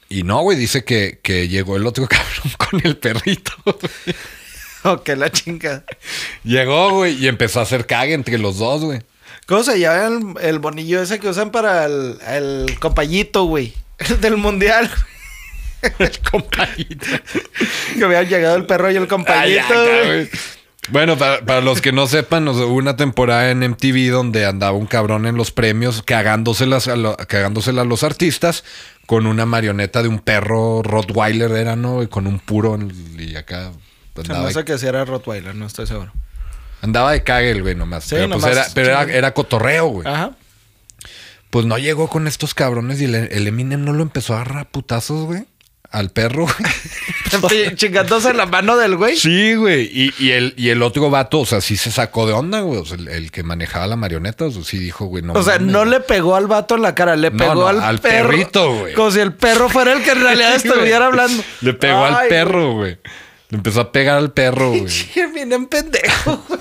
[0.09, 3.53] Y no, güey, dice que, que llegó el otro cabrón con el perrito.
[3.65, 4.17] güey.
[4.85, 5.85] Ok, la chinga.
[6.45, 9.01] Llegó, güey, y empezó a hacer cague entre los dos, güey.
[9.47, 13.75] ¿Cómo se llama el, el bonillo ese que usan para el, el compayito, güey?
[13.99, 14.91] El del mundial.
[15.99, 17.07] El compañito.
[17.99, 19.59] Que había llegado el perro y el Ay,
[20.07, 20.31] güey.
[20.88, 24.87] Bueno, para, para los que no sepan, hubo una temporada en MTV donde andaba un
[24.87, 28.64] cabrón en los premios cagándoselas a, lo- cagándosela a los artistas
[29.07, 32.03] con una marioneta de un perro Rottweiler, era, ¿no?
[32.03, 32.77] Y con un puro
[33.16, 33.71] y acá
[34.16, 36.12] Se me andaba, que sí era Rottweiler, no estoy seguro.
[36.81, 38.03] andaba de cague el güey nomás.
[38.05, 40.09] Sí, pero pues nomás era, pero era, cotorreo, güey.
[40.09, 40.33] Ajá.
[41.51, 44.59] Pues no llegó con estos cabrones y el, el Eminem no lo empezó a agarrar
[44.59, 45.45] a putazos, güey.
[45.92, 46.46] Al perro.
[47.74, 49.16] Chingándose la mano del güey.
[49.16, 49.90] Sí, güey.
[49.92, 52.78] Y, y el, y el otro vato, o sea, sí se sacó de onda, güey.
[52.81, 55.35] O sea, el, el que manejaba la marioneta, o sea, sí dijo, güey, no.
[55.35, 57.81] O sea, mames, no le pegó al vato en la cara, le pegó no, al,
[57.81, 58.28] al perro.
[58.31, 58.94] perrito, güey.
[58.94, 61.42] Como si el perro fuera el que en realidad Sí, estuviera hablando.
[61.61, 62.98] Le pegó al perro, güey.
[63.50, 64.81] Le empezó a pegar al perro, güey.
[64.81, 66.61] Pinche Eminem pendejo, güey.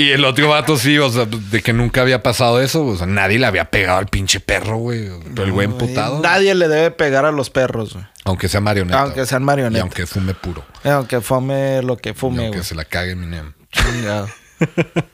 [0.00, 2.84] Y el otro vato sí, o sea, de que nunca había pasado eso.
[2.86, 5.10] O sea, nadie le había pegado al pinche perro, güey.
[5.34, 6.20] Pero el güey emputado.
[6.20, 8.06] Nadie le debe pegar a los perros, güey.
[8.24, 9.00] Aunque sea marioneta.
[9.00, 9.82] Aunque sean Y marionetas.
[9.82, 10.64] aunque fume puro.
[10.84, 12.68] Aunque fume lo que Y fume, aunque güey.
[12.68, 13.52] se la cague Eminem.
[13.70, 14.28] Chingado.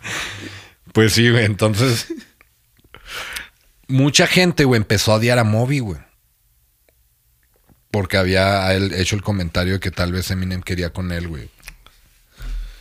[0.92, 1.44] Pues sí, güey.
[1.44, 2.06] Entonces.
[3.88, 6.00] mucha gente, güey, empezó a odiar a Moby, güey.
[7.90, 11.28] Porque había a él hecho el comentario de que tal vez Eminem quería con él,
[11.28, 11.50] güey.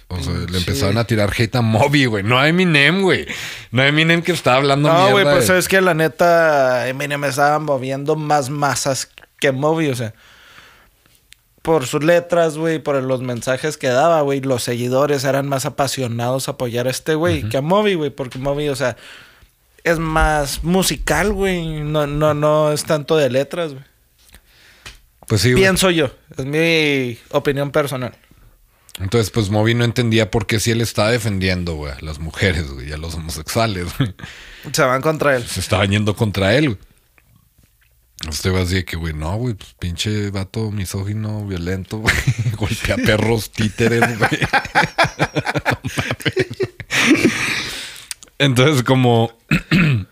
[0.08, 2.24] O sea, le empezaron a tirar hate a Moby, güey.
[2.24, 3.26] No a Eminem, güey.
[3.72, 6.88] No a Eminem que estaba hablando No, güey, mierda pues de- es que la neta
[6.88, 10.14] Eminem estaba moviendo más masas que Moby, o sea.
[11.64, 14.40] Por sus letras, güey, por los mensajes que daba, güey.
[14.42, 18.12] Los seguidores eran más apasionados a apoyar a este güey que a Moby, güey.
[18.12, 18.96] Porque Moby, o sea,
[19.84, 21.82] es más musical, güey.
[21.82, 23.84] No, no, no es tanto de letras, güey.
[25.28, 25.64] Pues sí, güey.
[25.64, 26.12] Pienso yo.
[26.38, 28.16] Es mi opinión personal.
[29.00, 32.72] Entonces, pues Moby no entendía por qué si él estaba defendiendo, güey, a las mujeres,
[32.72, 34.14] güey, a los homosexuales, güey.
[34.72, 35.46] Se van contra él.
[35.46, 36.80] Se estaban yendo contra él, güey.
[38.30, 42.16] Usted va a decir que, güey, no, güey, pues pinche vato misógino, violento, güey.
[42.58, 44.32] Golpea perros, títeres, güey.
[48.40, 49.38] Entonces, como.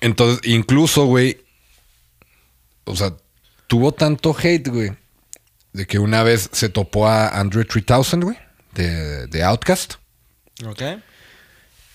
[0.00, 1.44] Entonces, incluso, güey.
[2.84, 3.14] O sea,
[3.66, 4.90] tuvo tanto hate, güey.
[5.76, 8.38] De que una vez se topó a Andrew 3000, güey.
[8.72, 9.96] De, de Outcast.
[10.64, 10.80] Ok.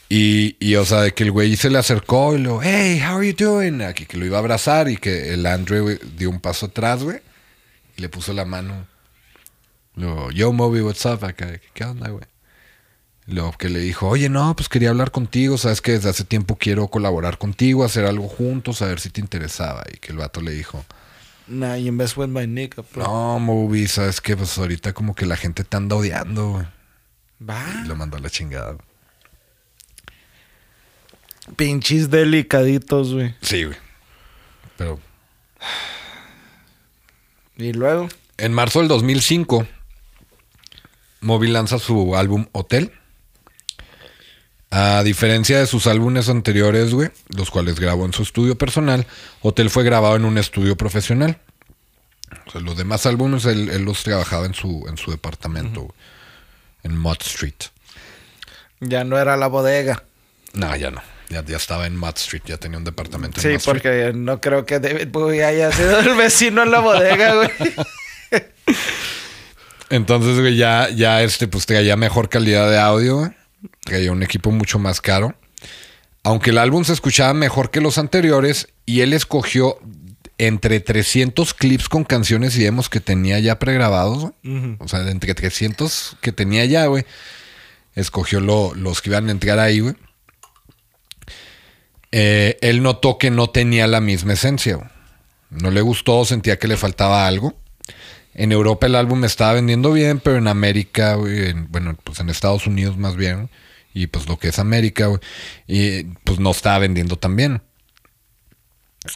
[0.07, 3.17] Y, y, o sea, de que el güey se le acercó y lo, hey, how
[3.17, 3.81] are you doing?
[3.81, 7.01] Aquí que lo iba a abrazar y que el Andrew güey, dio un paso atrás,
[7.01, 7.21] güey.
[7.97, 8.85] Y le puso la mano.
[9.95, 11.25] Luego, yo, Moby, what's up?
[11.25, 12.25] Acá, ¿qué onda, güey?
[13.25, 15.57] Luego que le dijo, oye, no, pues quería hablar contigo.
[15.57, 19.21] Sabes que desde hace tiempo quiero colaborar contigo, hacer algo juntos, a ver si te
[19.21, 19.83] interesaba.
[19.91, 20.85] Y que el vato le dijo,
[21.47, 23.03] Nah, you mess with my nigga, bro.
[23.03, 26.65] no, Moby, sabes que pues ahorita como que la gente te anda odiando, güey.
[27.49, 27.63] Va.
[27.83, 28.77] Y lo mandó a la chingada.
[31.55, 33.35] Pinches delicaditos, güey.
[33.41, 33.77] Sí, güey.
[34.77, 34.99] Pero
[37.57, 38.07] Y luego.
[38.37, 39.67] En marzo del 2005,
[41.21, 42.91] Moby lanza su álbum Hotel.
[44.73, 49.05] A diferencia de sus álbumes anteriores, güey, los cuales grabó en su estudio personal,
[49.41, 51.37] Hotel fue grabado en un estudio profesional.
[52.47, 55.93] O sea, los demás álbumes él, él los trabajaba en su, en su departamento, güey,
[56.83, 57.53] en Mud Street.
[58.79, 60.03] Ya no era la bodega.
[60.53, 61.01] No, ya no.
[61.29, 63.73] Ya, ya estaba en Mud Street, ya tenía un departamento en Sí, Mud Street.
[63.81, 67.49] porque no creo que David Bowie haya sido el vecino en la bodega, güey.
[69.89, 73.31] Entonces, güey, ya, ya este, pues traía mejor calidad de audio, güey.
[73.83, 75.35] Traía un equipo mucho más caro.
[76.23, 79.77] Aunque el álbum se escuchaba mejor que los anteriores, y él escogió
[80.37, 84.31] entre 300 clips con canciones y demos que tenía ya pregrabados.
[84.79, 87.05] O sea, de entre 300 que tenía ya, güey.
[87.95, 89.95] Escogió lo- los que iban a entrar ahí, güey.
[92.11, 94.89] Eh, él notó que no tenía la misma esencia, güey.
[95.49, 97.53] No le gustó, sentía que le faltaba algo.
[98.33, 102.65] En Europa el álbum estaba vendiendo bien, pero en América, en- bueno, pues en Estados
[102.67, 103.49] Unidos más bien,
[103.93, 105.19] y pues lo que es América, güey,
[105.67, 107.61] y pues no estaba vendiendo tan bien.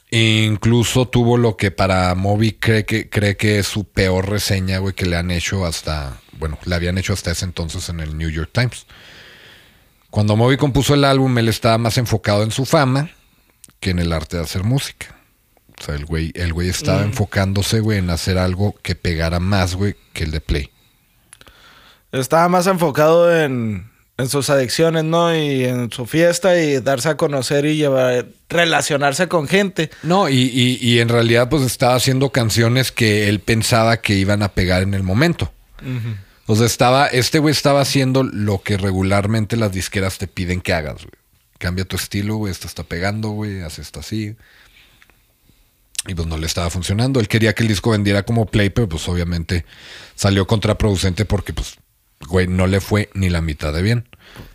[0.09, 4.79] E incluso tuvo lo que para Moby cree que, cree que es su peor reseña,
[4.79, 8.17] güey, que le han hecho hasta, bueno, le habían hecho hasta ese entonces en el
[8.17, 8.87] New York Times.
[10.09, 13.11] Cuando Moby compuso el álbum, él estaba más enfocado en su fama
[13.79, 15.14] que en el arte de hacer música.
[15.79, 19.75] O sea, el güey, el güey estaba enfocándose, güey, en hacer algo que pegara más,
[19.75, 20.69] güey, que el de Play.
[22.11, 25.35] Estaba más enfocado en, en sus adicciones, ¿no?
[25.35, 29.89] Y en su fiesta y darse a conocer y llevar, relacionarse con gente.
[30.03, 34.43] No, y, y- y en realidad, pues estaba haciendo canciones que él pensaba que iban
[34.43, 35.51] a pegar en el momento.
[36.47, 40.73] O sea, estaba, este güey estaba haciendo lo que regularmente las disqueras te piden que
[40.73, 41.11] hagas, güey.
[41.57, 44.35] Cambia tu estilo, güey, esto está pegando, güey, haz esto así.
[46.07, 47.19] Y pues no le estaba funcionando.
[47.19, 49.65] Él quería que el disco vendiera como play, pero pues obviamente
[50.15, 51.75] salió contraproducente porque pues,
[52.27, 54.07] güey, no le fue ni la mitad de bien.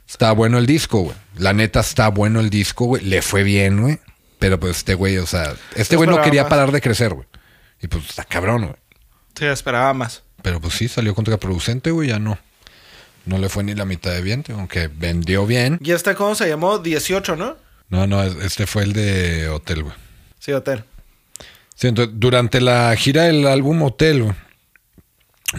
[0.08, 1.16] Está bueno el disco, güey.
[1.36, 3.04] La neta está bueno el disco, güey.
[3.04, 3.98] Le fue bien, güey.
[4.38, 6.50] Pero pues este güey, o sea, este güey no quería más.
[6.50, 7.26] parar de crecer, güey.
[7.82, 8.76] Y pues está cabrón, güey.
[9.38, 10.22] Sí, esperaba más.
[10.42, 12.38] Pero pues sí, salió contraproducente, güey, ya no.
[13.26, 15.78] No le fue ni la mitad de bien, aunque vendió bien.
[15.82, 16.78] ¿Y este cómo se llamó?
[16.78, 17.56] 18, ¿no?
[17.90, 19.94] No, no, es- este fue el de Hotel, güey.
[20.38, 20.84] Sí, hotel.
[21.80, 24.34] Sí, entonces, durante la gira del álbum Hotel,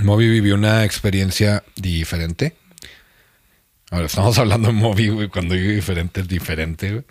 [0.04, 2.56] Moby vivió una experiencia diferente.
[3.90, 7.06] Ahora estamos hablando de Moby, güey, cuando digo diferente es diferente, güey.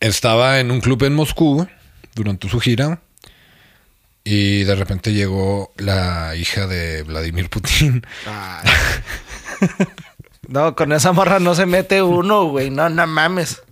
[0.00, 1.68] Estaba en un club en Moscú
[2.14, 3.02] durante su gira
[4.24, 8.06] y de repente llegó la hija de Vladimir Putin.
[10.48, 12.70] No, con esa morra no se mete uno, güey.
[12.70, 13.62] No, no mames.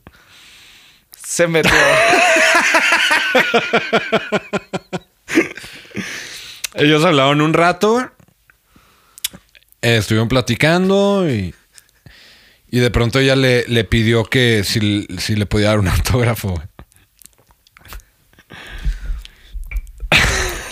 [1.27, 1.73] Se metió.
[6.75, 8.11] Ellos hablaron un rato.
[9.83, 11.55] Eh, estuvieron platicando y,
[12.71, 16.63] y de pronto ella le, le pidió que si, si le podía dar un autógrafo.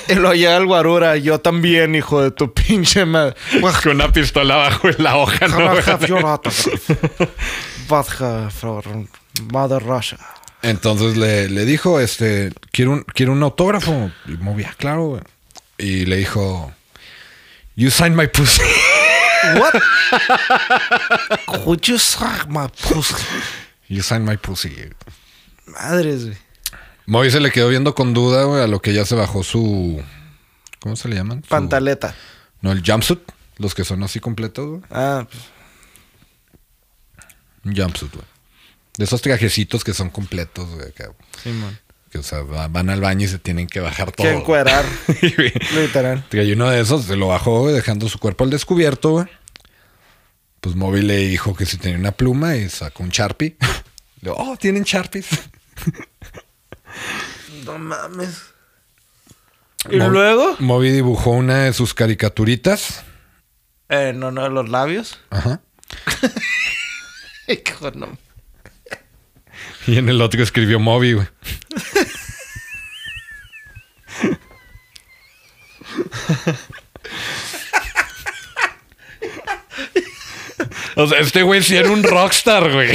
[0.09, 1.17] y lo llega el guarura.
[1.17, 3.35] Yo también, hijo de tu pinche madre.
[3.83, 5.47] Con una pistola abajo en la hoja?
[7.89, 8.85] Vodka for
[9.53, 10.19] Mother Russia.
[10.63, 14.11] Entonces le, le dijo, este, quiero un, quiero un autógrafo.
[14.27, 15.23] Y movía, claro, güey.
[15.79, 16.73] Y le dijo,
[17.77, 18.63] You sign my pussy.
[19.59, 19.75] What?
[21.65, 23.15] Would you suck my pussy?
[23.89, 24.75] You sign my pussy.
[25.67, 26.37] Madres, güey.
[27.07, 30.03] Moby se le quedó viendo con duda, güey, a lo que ya se bajó su.
[30.81, 31.43] ¿Cómo se le llaman?
[31.43, 32.15] Su- Pantaleta.
[32.61, 33.21] No, el jumpsuit.
[33.59, 34.83] Los que son así completos, güey.
[34.91, 35.43] Ah, pues.
[37.65, 38.25] Un jumpsuit, güey.
[38.99, 40.93] De esos trajecitos que son completos, güey.
[40.93, 41.07] Que,
[41.43, 41.79] Simón.
[42.11, 44.27] que, o sea, va- van al baño y se tienen que bajar todo.
[44.27, 44.85] Que encuerar.
[45.75, 46.25] Literal.
[46.29, 49.27] Traía uno de esos, se lo bajó, güey, dejando su cuerpo al descubierto, güey.
[50.61, 53.57] Pues Moby le dijo que si tenía una pluma y sacó un Sharpie.
[54.21, 55.29] Le dijo, oh, ¿tienen Sharpies?
[57.65, 58.43] No mames.
[59.91, 60.57] ¿Y Moby- luego?
[60.59, 63.03] Moby dibujó una de sus caricaturitas.
[63.89, 65.19] Eh, no, no, los labios.
[65.31, 65.61] Ajá.
[67.47, 68.19] Hijo, no.
[69.89, 71.27] Y en el otro escribió Moby, güey.
[80.97, 82.91] O sea, este güey sí era un rockstar, güey.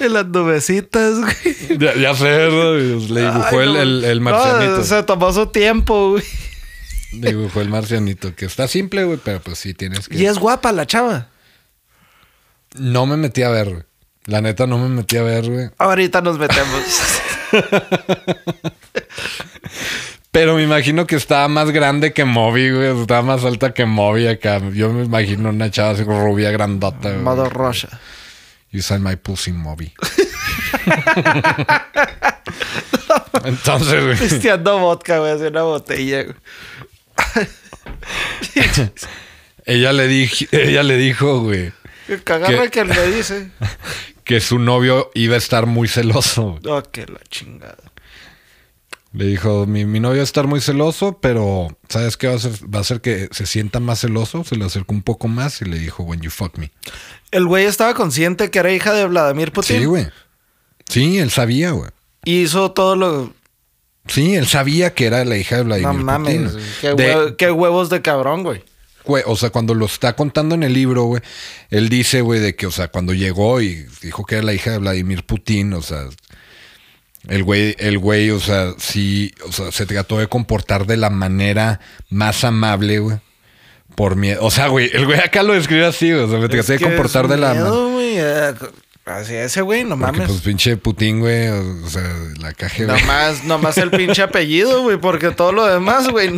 [0.00, 1.78] Y las nubecitas, güey.
[1.78, 2.74] ya, ya sé, ¿no?
[2.74, 3.80] le dibujó Ay, el, no.
[3.80, 4.76] el, el marcianito.
[4.76, 6.24] No, se tomó su tiempo, güey.
[7.12, 10.16] Dibujó el marcianito, que está simple, güey, pero pues sí tienes que...
[10.18, 11.30] Y es guapa la chava.
[12.76, 13.87] No me metí a ver, güey.
[14.28, 15.70] La neta no me metí a ver, güey.
[15.78, 16.82] Ahorita nos metemos.
[20.30, 23.00] Pero me imagino que estaba más grande que Moby, güey.
[23.00, 24.60] Estaba más alta que Moby acá.
[24.74, 27.08] Yo me imagino una chava así rubia grandota.
[27.08, 27.22] güey.
[27.22, 27.88] Modo Russia.
[28.70, 29.94] You sign my pussy, Moby.
[33.44, 34.18] Entonces, güey.
[34.18, 36.36] Pisteando vodka, güey, así una botella, güey.
[39.64, 41.72] Ella le, dij- ella le dijo, güey,
[42.06, 43.50] Que que le dice.
[44.28, 46.58] Que su novio iba a estar muy celoso.
[46.68, 47.78] Oh, que la chingada.
[49.14, 52.36] Le dijo, mi, mi novio va a estar muy celoso, pero ¿sabes qué va a
[52.36, 52.52] hacer?
[52.72, 54.44] Va a hacer que se sienta más celoso.
[54.44, 56.70] Se le acercó un poco más y le dijo, when you fuck me.
[57.30, 59.78] El güey estaba consciente que era hija de Vladimir Putin.
[59.78, 60.08] Sí, güey.
[60.86, 61.90] Sí, él sabía, güey.
[62.26, 63.32] Y hizo todo lo.
[64.08, 66.52] Sí, él sabía que era la hija de Vladimir No mames.
[66.52, 66.66] Putin.
[66.82, 68.62] Qué, De- qué huevos de cabrón, güey.
[69.26, 71.22] O sea, cuando lo está contando en el libro, güey,
[71.70, 74.72] él dice, güey, de que, o sea, cuando llegó y dijo que era la hija
[74.72, 76.06] de Vladimir Putin, o sea,
[77.28, 81.10] el güey, el güey, o sea, sí, o sea, se trató de comportar de la
[81.10, 83.18] manera más amable, güey.
[83.94, 84.44] Por miedo.
[84.44, 86.22] O sea, güey, el güey acá lo describe así, güey.
[86.22, 88.54] O sea, me traté de comportar de la miedo, güey, eh,
[89.08, 90.28] Así ese güey, no Porque, mames.
[90.28, 92.02] pues, pinche Putin, güey, o, o sea,
[92.40, 92.86] la KGB.
[92.86, 96.36] Nomás, nomás el pinche apellido, güey, porque todo lo demás, güey,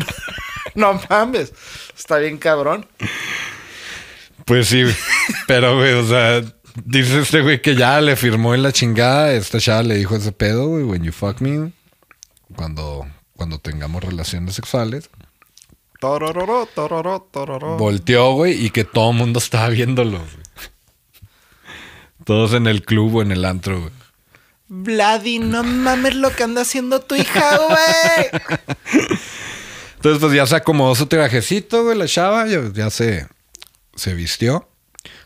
[0.75, 1.53] no, mames.
[1.97, 2.87] Está bien cabrón.
[4.45, 4.85] Pues sí,
[5.47, 6.43] pero, güey, o sea,
[6.85, 9.33] dice este güey que ya le firmó en la chingada.
[9.33, 11.73] Esta chava le dijo ese pedo, güey, when you fuck me,
[12.57, 15.11] cuando, cuando tengamos relaciones sexuales.
[16.01, 17.77] Torororo, tororó, tororó.
[17.77, 20.31] Volteó, güey, y que todo el mundo estaba viéndolo, güey.
[22.25, 23.93] Todos en el club o en el antro, güey.
[24.69, 29.09] Vladi, no mames lo que anda haciendo tu hija, güey.
[30.01, 33.29] Entonces, pues ya se acomodó su trajecito, güey, la chava, ya, ya se,
[33.95, 34.67] se vistió.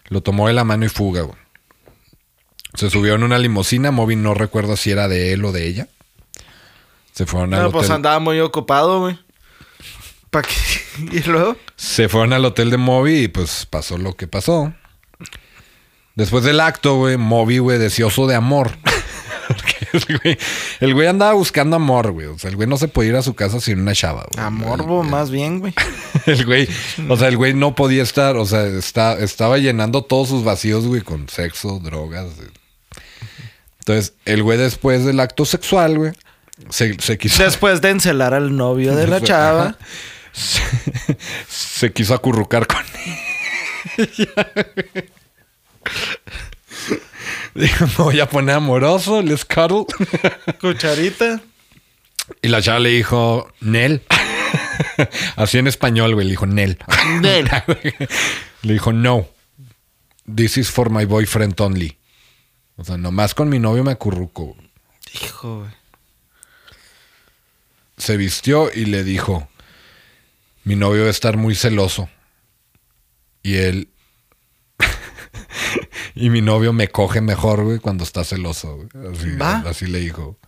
[0.08, 1.38] Lo tomó de la mano y fuga, güey.
[2.74, 3.92] Se subió en una limusina.
[3.92, 5.86] Moby no recuerdo si era de él o de ella.
[7.12, 7.94] Se fueron al No, pues hotel.
[7.96, 9.16] andaba muy ocupado, güey.
[10.30, 10.54] ¿Para qué?
[11.12, 11.56] ¿Y luego?
[11.76, 14.74] Se fueron al hotel de Moby y pues pasó lo que pasó.
[16.16, 18.72] Después del acto, güey, Moby, güey, deseoso de amor.
[20.08, 20.38] El güey,
[20.80, 22.26] el güey andaba buscando amor, güey.
[22.26, 24.44] O sea, el güey no se podía ir a su casa sin una chava, güey.
[24.44, 25.72] Amorbo, más bien, güey.
[26.26, 26.68] El güey,
[27.08, 30.86] o sea, el güey no podía estar, o sea, está, estaba llenando todos sus vacíos,
[30.86, 32.34] güey, con sexo, drogas.
[32.36, 32.48] güey.
[33.80, 36.12] Entonces, el güey después del acto sexual, güey,
[36.70, 37.42] se, se quiso...
[37.42, 39.76] Después de encelar al novio de la chava.
[41.48, 42.82] se quiso acurrucar con
[43.98, 44.48] ella.
[47.54, 49.86] Dijo, me voy a poner amoroso, les cuddle.
[50.60, 51.40] Cucharita.
[52.42, 54.02] Y la chava le dijo, Nel.
[55.36, 56.78] Así en español, güey, le dijo Nel.
[57.20, 57.48] Nel.
[58.62, 59.28] le dijo, no.
[60.34, 61.96] This is for my boyfriend only.
[62.76, 64.56] O sea, nomás con mi novio me acurruco.
[65.12, 65.70] Hijo, güey.
[67.96, 69.48] Se vistió y le dijo,
[70.64, 72.08] mi novio va a estar muy celoso.
[73.42, 73.88] Y él...
[76.14, 78.76] y mi novio me coge mejor, güey, cuando está celoso.
[78.76, 78.88] güey.
[79.14, 79.56] Así, Va.
[79.68, 80.38] así le dijo.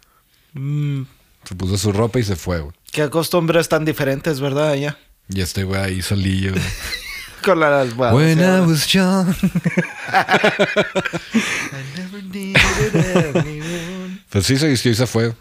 [0.52, 1.02] Mm,
[1.44, 2.72] Se puso su ropa y se fue, güey.
[2.92, 4.74] qué costumbres tan diferentes, ¿verdad?
[4.74, 4.98] Ella.
[5.28, 6.52] Y este güey ahí solillo.
[7.44, 9.28] Con las bueno, When I was young.
[10.08, 14.20] I never needed anyone.
[14.30, 15.34] Pues sí, se vistió y se fue.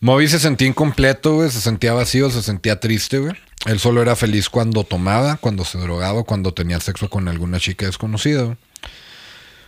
[0.00, 1.50] Moby se sentía incompleto, güey.
[1.50, 3.34] Se sentía vacío, se sentía triste, güey.
[3.66, 7.86] Él solo era feliz cuando tomaba, cuando se drogaba, cuando tenía sexo con alguna chica
[7.86, 8.56] desconocida.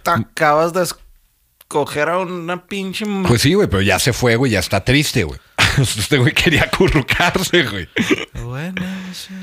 [0.03, 3.05] Te acabas de escoger a una pinche.
[3.26, 4.53] Pues sí, güey, pero ya se fue, güey.
[4.53, 5.40] Ya está triste, güey.
[5.79, 7.88] Este güey quería acurrucarse, güey.
[8.44, 9.35] Bueno, sí.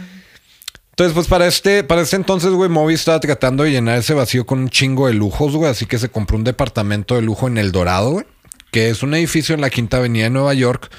[0.90, 4.48] Entonces, pues para este, para este entonces, güey, Moby estaba tratando de llenar ese vacío
[4.48, 5.70] con un chingo de lujos, güey.
[5.70, 8.26] Así que se compró un departamento de lujo en El Dorado, güey.
[8.72, 10.90] Que es un edificio en la Quinta Avenida de Nueva York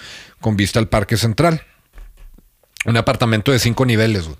[0.41, 1.63] con vista al Parque Central.
[2.85, 4.39] Un apartamento de cinco niveles, güey.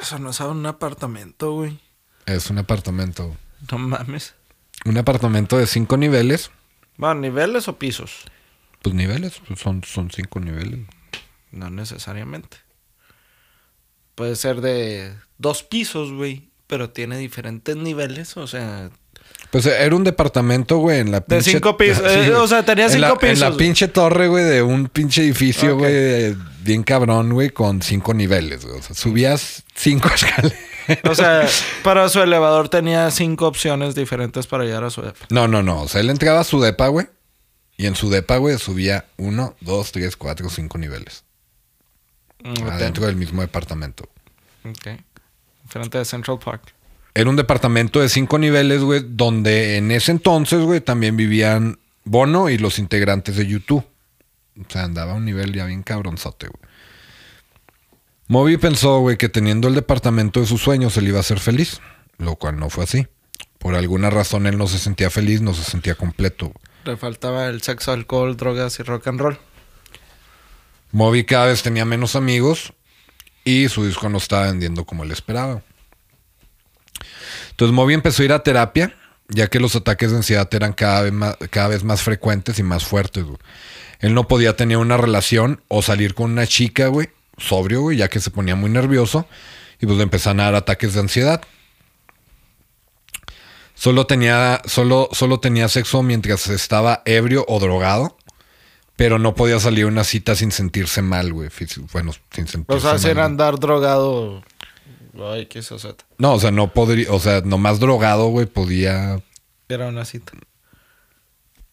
[0.00, 1.78] Eso no es un apartamento, güey.
[2.26, 3.26] Es un apartamento.
[3.26, 3.38] güey.
[3.70, 4.34] No mames.
[4.84, 6.50] Un apartamento de cinco niveles.
[6.96, 8.24] Bueno, ¿niveles o pisos?
[8.82, 10.80] Pues niveles, pues son, son cinco niveles.
[11.50, 12.58] No necesariamente.
[14.14, 16.50] Puede ser de dos pisos, güey.
[16.66, 18.90] Pero tiene diferentes niveles, o sea.
[19.50, 22.90] Pues era un departamento, güey, en la De cinco pisos, eh, o sea, tenía En
[22.92, 23.58] cinco la- En pisos, la güey.
[23.58, 28.64] pinche torre, güey, de un pinche edificio, güey, eh, bien cabrón, güey, con cinco niveles,
[28.64, 28.78] güey.
[28.78, 30.58] O sea, subías cinco escaleras.
[31.08, 31.48] O sea,
[31.82, 35.26] para su elevador tenía cinco opciones diferentes para llegar a su depa.
[35.30, 35.82] No, no, no.
[35.82, 37.06] O sea, él entraba a su depa, güey.
[37.78, 41.24] Y en su depa, güey, subía uno, dos, tres, cuatro, cinco niveles.
[42.42, 44.04] Mm, Adentro del mismo departamento.
[44.64, 44.98] Ok.
[45.64, 46.72] Diferente de Central Park.
[47.16, 52.50] Era un departamento de cinco niveles, güey, donde en ese entonces, güey, también vivían Bono
[52.50, 53.86] y los integrantes de YouTube.
[54.60, 56.60] O sea, andaba a un nivel ya bien cabronzote, güey.
[58.28, 61.80] Moby pensó, güey, que teniendo el departamento de sus sueños él iba a ser feliz,
[62.18, 63.06] lo cual no fue así.
[63.58, 66.52] Por alguna razón él no se sentía feliz, no se sentía completo.
[66.84, 69.38] Le faltaba el sexo, alcohol, drogas y rock and roll.
[70.92, 72.74] Moby cada vez tenía menos amigos
[73.42, 75.62] y su disco no estaba vendiendo como él esperaba.
[77.56, 78.94] Entonces Moby empezó a ir a terapia,
[79.28, 82.62] ya que los ataques de ansiedad eran cada vez más, cada vez más frecuentes y
[82.62, 83.24] más fuertes.
[83.24, 83.38] güey.
[84.00, 88.08] Él no podía tener una relación o salir con una chica, güey, sobrio, güey, ya
[88.08, 89.26] que se ponía muy nervioso
[89.80, 91.40] y pues le empezaron a dar ataques de ansiedad.
[93.74, 98.18] Solo tenía, solo, solo tenía sexo mientras estaba ebrio o drogado,
[98.96, 101.48] pero no podía salir a una cita sin sentirse mal, güey.
[101.92, 103.10] Bueno, sin sentirse O sea, mal.
[103.10, 104.42] era andar drogado.
[105.22, 106.04] Ay, qué soseta.
[106.18, 109.20] No, o sea, no podría, o sea, nomás drogado, güey, podía,
[109.68, 110.32] Era una cita.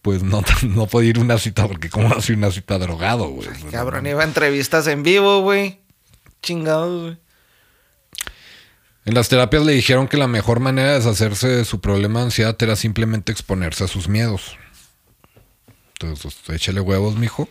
[0.02, 3.48] pues no, no podía ir a una cita, porque ¿cómo hace una cita drogado, güey?
[3.72, 5.80] Cabrón, iba a entrevistas en vivo, güey.
[6.42, 7.18] Chingados, güey.
[9.06, 12.26] En las terapias le dijeron que la mejor manera de deshacerse de su problema de
[12.28, 14.58] ansiedad era simplemente exponerse a sus miedos.
[16.00, 17.50] Entonces, pues, échale huevos, mijo.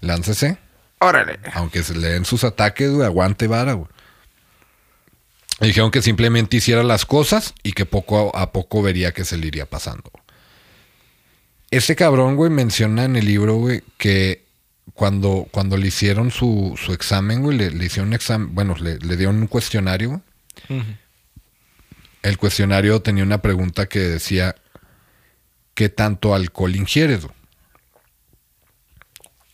[0.00, 0.58] Láncese.
[0.98, 1.38] Órale.
[1.54, 3.88] Aunque se le den sus ataques, güey, aguante vara, güey.
[5.60, 9.46] Dijeron que simplemente hiciera las cosas y que poco a poco vería que se le
[9.46, 10.10] iría pasando.
[11.70, 14.44] Este cabrón, güey, menciona en el libro, güey, que
[14.94, 18.98] cuando, cuando le hicieron su, su examen, güey, le, le hicieron un examen, bueno, le,
[18.98, 20.22] le dieron un cuestionario.
[22.22, 24.56] El cuestionario tenía una pregunta que decía,
[25.74, 27.24] ¿qué tanto alcohol ingieres?
[27.24, 27.34] güey?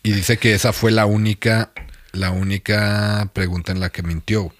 [0.02, 1.72] Y dice que esa fue la única,
[2.12, 4.54] la única pregunta en la que mintió.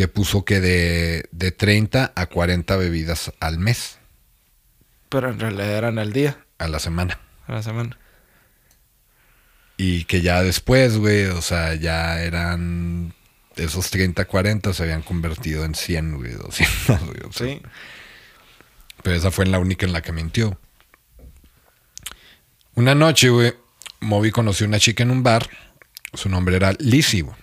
[0.00, 3.98] Que puso que de, de 30 a 40 bebidas al mes,
[5.10, 7.20] Pero en realidad eran al día, a la semana.
[7.46, 7.98] a la semana.
[9.76, 13.12] Y que ya después, güey, o sea, ya eran
[13.56, 17.20] esos 30, 40 se habían convertido en 100, güey, 200, güey.
[17.28, 17.60] o sea, Sí.
[19.02, 20.58] Pero esa fue la única en la que mintió.
[22.74, 23.52] Una noche, güey,
[24.00, 25.46] Moby conoció a una chica en un bar.
[26.14, 27.36] Su nombre era Lizzie, güey.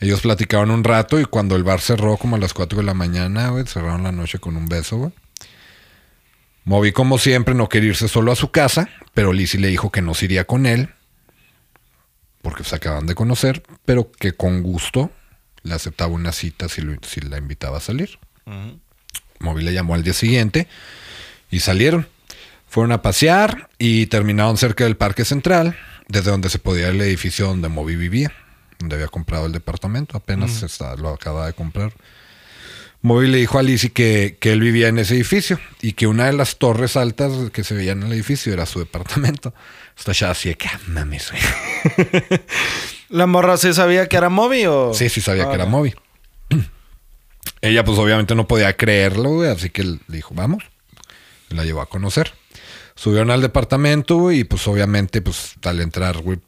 [0.00, 2.94] Ellos platicaron un rato y cuando el bar cerró como a las 4 de la
[2.94, 5.12] mañana, güey, cerraron la noche con un beso, güey.
[6.64, 10.02] Moby, como siempre, no quería irse solo a su casa, pero Lizzie le dijo que
[10.02, 10.90] no se iría con él,
[12.42, 15.10] porque se acaban de conocer, pero que con gusto
[15.62, 18.18] le aceptaba una cita si, lo- si la invitaba a salir.
[18.46, 18.78] Ujú.
[19.40, 20.66] Moby le llamó al día siguiente
[21.50, 22.06] y salieron.
[22.68, 25.76] Fueron a pasear y terminaron cerca del Parque Central,
[26.08, 28.32] desde donde se podía ver el edificio donde Moby vivía,
[28.80, 30.16] donde había comprado el departamento.
[30.16, 31.92] Apenas está- lo acaba de comprar.
[33.02, 36.26] Moby le dijo a Lizzie que, que él vivía en ese edificio y que una
[36.26, 39.54] de las torres altas que se veían en el edificio era su departamento.
[39.96, 41.42] Está ya así de que, "Ah, mames, güey".
[43.08, 44.92] ¿La morra sí sabía que era Moby o...?
[44.94, 45.66] Sí, sí sabía que era.
[45.66, 45.94] Moby.
[47.62, 50.64] Ella pues obviamente no podía creerlo, güey, así que le dijo, vamos.
[51.48, 52.32] La llevó a conocer.
[52.94, 56.38] Subieron al departamento y pues obviamente pues al entrar, güey,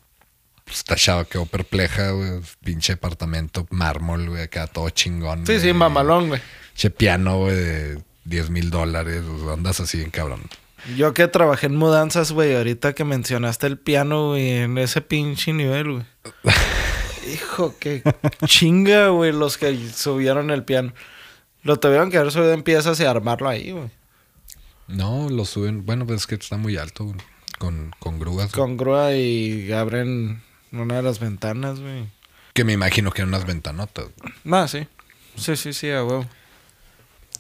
[0.73, 2.41] pues, esta chava quedó perpleja, güey.
[2.65, 5.47] Pinche departamento, mármol, güey, acá todo chingón.
[5.47, 6.41] Sí, sí, mamalón, güey.
[6.75, 9.23] Che piano, güey, de 10 mil dólares.
[9.23, 10.41] o sea, Andas así bien cabrón.
[10.97, 15.53] Yo que trabajé en mudanzas, güey, ahorita que mencionaste el piano, güey, en ese pinche
[15.53, 16.05] nivel, güey.
[17.35, 18.03] Hijo, qué
[18.47, 20.93] chinga, güey, los que subieron el piano.
[21.63, 23.91] Lo tuvieron que haber subido en piezas y armarlo ahí, güey.
[24.89, 25.87] No, lo suben.
[25.87, 27.17] Bueno, pues es que está muy alto, güey,
[27.59, 28.51] Con, con grúas.
[28.53, 28.67] güey.
[28.67, 30.43] Con grúa y abren
[30.73, 32.07] una de las ventanas, güey.
[32.55, 34.07] Que me imagino que eran unas ventanotas.
[34.51, 34.87] Ah, sí.
[35.37, 36.27] Sí, sí, sí, a huevo.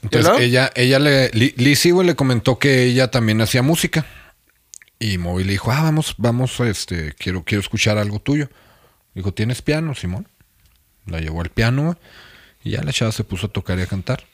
[0.02, 4.06] Entonces ella, ella le, Li- Lizzie, güey, le comentó que ella también hacía música.
[4.98, 8.48] Y Moby le dijo, ah, vamos, vamos, este, quiero, quiero escuchar algo tuyo.
[9.14, 10.28] Dijo, ¿tienes piano, Simón?
[11.06, 11.96] La llevó al piano, güey,
[12.64, 14.24] y ya la chava se puso a tocar y a cantar.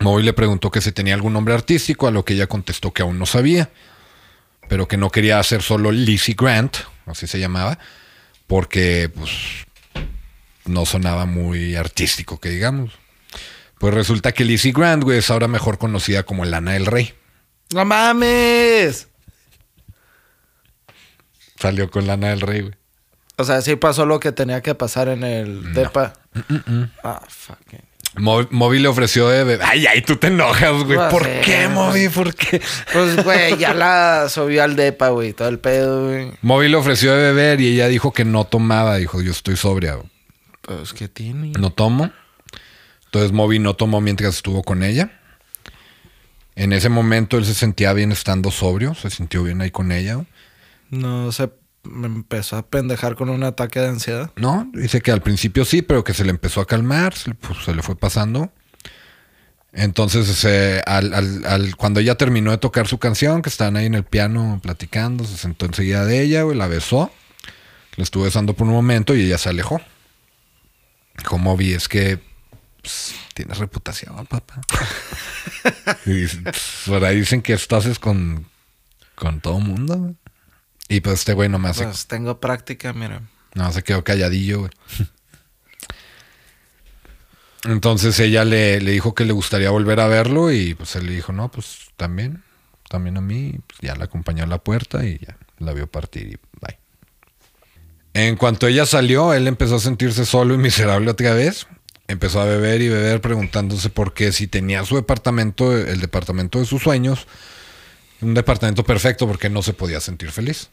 [0.00, 3.02] Moby le preguntó que si tenía algún nombre artístico, a lo que ella contestó que
[3.02, 3.70] aún no sabía,
[4.68, 6.76] pero que no quería hacer solo Lizzie Grant,
[7.12, 7.78] así se llamaba,
[8.46, 9.30] porque pues
[10.64, 12.92] no sonaba muy artístico, que digamos.
[13.78, 17.14] Pues resulta que Lizzie Grant, güey, es ahora mejor conocida como Lana del Rey.
[17.72, 19.08] ¡No mames!
[21.58, 22.74] Salió con Lana del Rey, güey.
[23.36, 26.14] O sea, sí pasó lo que tenía que pasar en el depa.
[27.04, 27.84] Ah, fucking.
[28.18, 29.60] Mo- Moby le ofreció de beber.
[29.64, 30.98] Ay, ay, tú te enojas, güey.
[31.10, 32.08] ¿Por qué, Moby?
[32.08, 32.60] ¿Por qué?
[32.92, 35.32] Pues, güey, ya la subió al depa, güey.
[35.32, 36.32] Todo el pedo, güey.
[36.42, 38.96] Moby le ofreció de beber y ella dijo que no tomaba.
[38.96, 39.94] Dijo, yo estoy sobria.
[39.94, 40.08] güey.
[40.62, 41.52] Pues, ¿qué tiene?
[41.58, 42.10] No tomo.
[43.06, 45.10] Entonces Moby no tomó mientras estuvo con ella.
[46.56, 50.14] En ese momento él se sentía bien estando sobrio, se sintió bien ahí con ella.
[50.16, 50.26] güey.
[50.90, 51.48] No se
[51.88, 54.30] me empezó a pendejar con un ataque de ansiedad.
[54.36, 57.34] No, dice que al principio sí, pero que se le empezó a calmar, se, le-
[57.34, 58.52] pues, se le fue pasando.
[59.72, 63.86] Entonces, eh, al- al- al- cuando ella terminó de tocar su canción, que estaban ahí
[63.86, 67.12] en el piano platicando, se sentó enseguida de ella, güey, la besó,
[67.96, 69.80] le estuvo besando por un momento y ella se alejó.
[71.24, 72.18] Como vi, es que
[72.82, 74.60] pues, tienes reputación, papá.
[76.06, 78.46] y pues, por ahí dicen que haces con,
[79.16, 80.14] con todo mundo, güey.
[80.88, 83.22] Y pues este güey nomás se Pues tengo práctica, mira.
[83.54, 84.70] no, se quedó calladillo, güey.
[87.64, 91.12] Entonces ella le, le dijo que le gustaría volver a verlo y pues él le
[91.12, 92.44] dijo, no, pues también,
[92.88, 93.52] también a mí.
[93.54, 96.78] Y, pues, ya la acompañó a la puerta y ya la vio partir y bye.
[98.14, 101.66] En cuanto ella salió, él empezó a sentirse solo y miserable otra vez.
[102.06, 106.64] Empezó a beber y beber preguntándose por qué si tenía su departamento, el departamento de
[106.64, 107.26] sus sueños,
[108.22, 110.70] un departamento perfecto porque no se podía sentir feliz.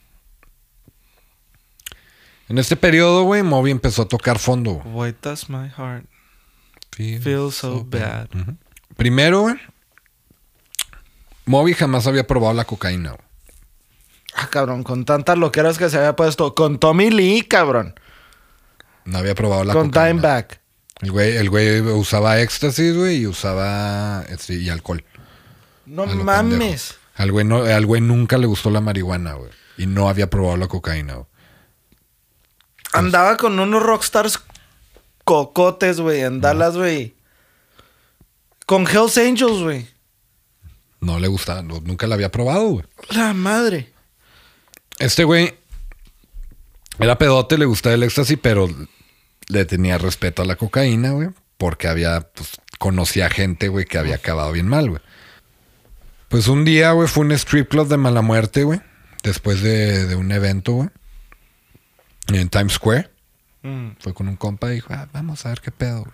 [2.48, 4.74] En este periodo, güey, Moby empezó a tocar fondo.
[4.84, 5.12] güey.
[5.12, 6.06] Why does my heart
[6.92, 8.28] Feel feel so bad?
[8.96, 9.56] Primero, güey,
[11.46, 13.12] Moby jamás había probado la cocaína.
[13.12, 13.22] güey.
[14.36, 16.56] Ah, cabrón, con tantas loqueras que se había puesto.
[16.56, 17.96] Con Tommy Lee, cabrón.
[19.06, 20.08] No había probado la con cocaína.
[20.22, 20.60] Dimebag.
[21.02, 25.04] El güey, el güey usaba éxtasis, güey, y usaba este, y alcohol.
[25.86, 26.58] No mames.
[26.60, 26.94] pendejo.
[27.16, 29.52] Al güey, no, al güey nunca le gustó la marihuana, güey.
[29.78, 31.28] Y no había probado la cocaína, güey.
[32.98, 34.40] Andaba con unos rockstars
[35.24, 37.16] cocotes, güey, en Dallas, güey.
[38.66, 39.88] Con Hells Angels, güey.
[41.02, 42.86] No le gustaba, no- nunca la había probado, güey.
[43.10, 43.92] La madre.
[44.98, 45.54] Este güey
[47.00, 48.68] era pedote, le gustaba el éxtasis, pero
[49.48, 51.30] le tenía respeto a la cocaína, güey.
[51.58, 55.02] Porque había, pues, conocía gente, güey, que había acabado bien mal, güey.
[56.30, 58.82] Pues un día, güey, fue un strip club de mala muerte, güey.
[59.24, 60.90] Después de, de un evento, güey.
[62.28, 63.10] En Times Square.
[63.62, 63.92] Mm.
[64.00, 66.14] Fue con un compa y dijo, ah, vamos a ver qué pedo, güey.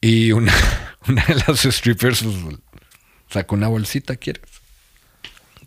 [0.00, 0.52] Y una,
[1.08, 2.56] una de las strippers pues,
[3.28, 4.42] sacó una bolsita, ¿quieres?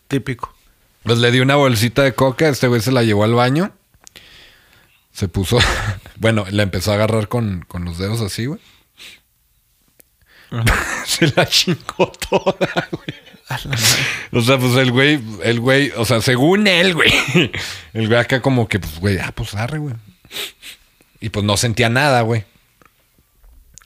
[0.07, 0.55] Típico.
[1.03, 3.73] Pues le di una bolsita de coca, este güey se la llevó al baño.
[5.11, 5.57] Se puso,
[6.17, 8.59] bueno, la empezó a agarrar con, con los dedos así, güey.
[11.05, 13.30] se la chingó toda, güey.
[14.31, 17.11] O sea, pues el güey, el güey, o sea, según él, güey.
[17.93, 19.95] El güey acá como que, pues, güey, ah, pues arre, güey.
[21.19, 22.45] Y pues no sentía nada, güey.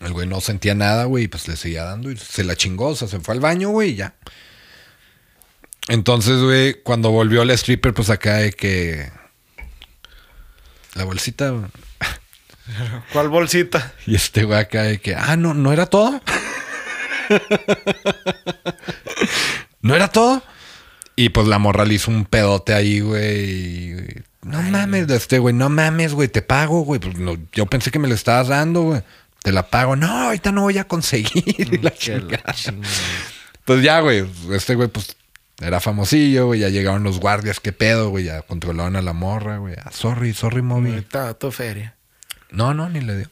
[0.01, 2.89] El güey no sentía nada, güey, y pues le seguía dando y se la chingó,
[2.89, 4.13] o sea, se fue al baño, güey, y ya.
[5.87, 9.11] Entonces, güey, cuando volvió el stripper, pues acá de que.
[10.93, 11.53] La bolsita.
[13.13, 13.93] ¿Cuál bolsita?
[14.07, 15.15] Y este güey acá de que.
[15.15, 16.21] Ah, no, no era todo.
[19.81, 20.43] No era todo.
[21.15, 24.23] Y pues la morra le hizo un pedote ahí, güey.
[24.43, 26.99] No mames, este güey, no mames, güey, te pago, güey.
[26.99, 29.01] Pues no, yo pensé que me lo estabas dando, güey.
[29.41, 29.95] Te la pago.
[29.95, 31.79] No, ahorita no voy a conseguir.
[31.83, 32.53] La chingada.
[32.53, 32.93] chingada.
[33.63, 34.25] Pues ya, güey.
[34.51, 35.15] Este güey, pues
[35.61, 36.59] era famosillo, güey.
[36.59, 38.25] Ya llegaron los guardias, qué pedo, güey.
[38.25, 39.75] Ya controlaron a la morra, güey.
[39.83, 40.89] Ah, sorry, sorry, Moby.
[40.89, 41.95] Ahorita tu feria.
[42.51, 43.29] No, no, ni le dio.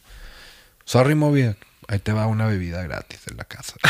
[0.86, 1.56] Sorry, Moby.
[1.88, 3.76] Ahí te va una bebida gratis en la casa.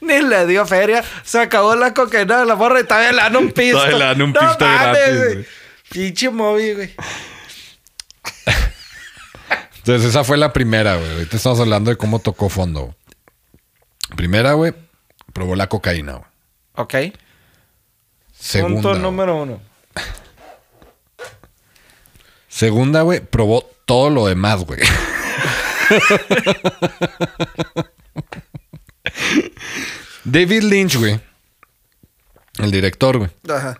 [0.00, 1.04] Ni le dio feria.
[1.24, 3.98] Se acabó la cocaína de la morra y todavía le dan un pisto.
[3.98, 5.46] Dan un No pisto mames, gratis.
[5.90, 6.94] Pinche móvil, güey.
[9.78, 11.10] Entonces, esa fue la primera, güey.
[11.10, 12.94] Ahorita estamos hablando de cómo tocó fondo.
[14.16, 14.74] Primera, güey,
[15.32, 16.24] probó la cocaína, güey.
[16.74, 16.94] Ok.
[18.32, 18.74] Segunda.
[18.74, 19.02] Punto güey.
[19.02, 19.60] número uno.
[22.48, 24.80] Segunda, güey, probó todo lo demás, güey.
[30.24, 31.20] David Lynch, güey.
[32.58, 33.30] El director, güey.
[33.48, 33.78] Ajá.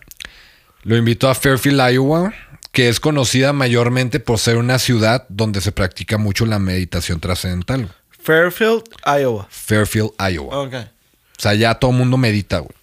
[0.83, 2.33] Lo invitó a Fairfield, Iowa,
[2.73, 7.83] que es conocida mayormente por ser una ciudad donde se practica mucho la meditación trascendental.
[7.83, 7.95] güey.
[8.23, 9.47] Fairfield, Iowa.
[9.51, 10.59] Fairfield, Iowa.
[10.61, 10.75] Ok.
[10.75, 12.75] O sea, ya todo el mundo medita, güey.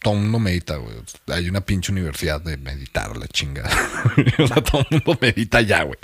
[0.00, 0.94] Todo el mundo medita, güey.
[1.28, 3.70] Hay una pinche universidad de meditar, la chingada.
[4.38, 5.98] o sea, todo el mundo medita ya, güey.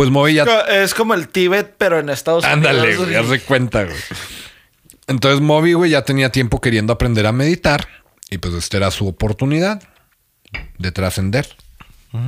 [0.00, 0.44] Pues Moby ya...
[0.70, 3.04] Es como el Tíbet, pero en Estados Ándale, Unidos.
[3.04, 3.98] güey, haz de cuenta, güey.
[5.08, 7.86] Entonces Moby, güey, ya tenía tiempo queriendo aprender a meditar.
[8.30, 9.82] Y pues esta era su oportunidad
[10.78, 11.54] de trascender.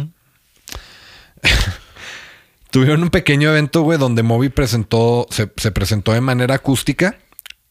[2.71, 7.17] Tuvieron un pequeño evento, güey, donde Moby presentó, se, se presentó de manera acústica.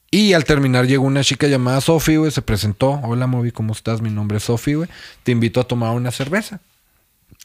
[0.10, 3.00] Y al terminar llegó una chica llamada Sophie, güey, se presentó.
[3.04, 4.02] Hola, Moby, ¿cómo estás?
[4.02, 4.90] Mi nombre es Sophie, güey.
[5.22, 6.60] Te invito a tomar una cerveza.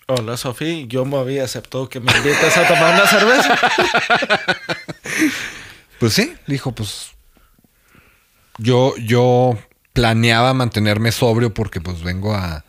[0.09, 0.87] Hola, Sofía.
[0.87, 3.59] Yo me había aceptado que me invitas a tomar una cerveza.
[5.99, 7.13] Pues sí, dijo, pues
[8.59, 9.59] yo, yo
[9.95, 12.67] planeaba mantenerme sobrio porque pues vengo a,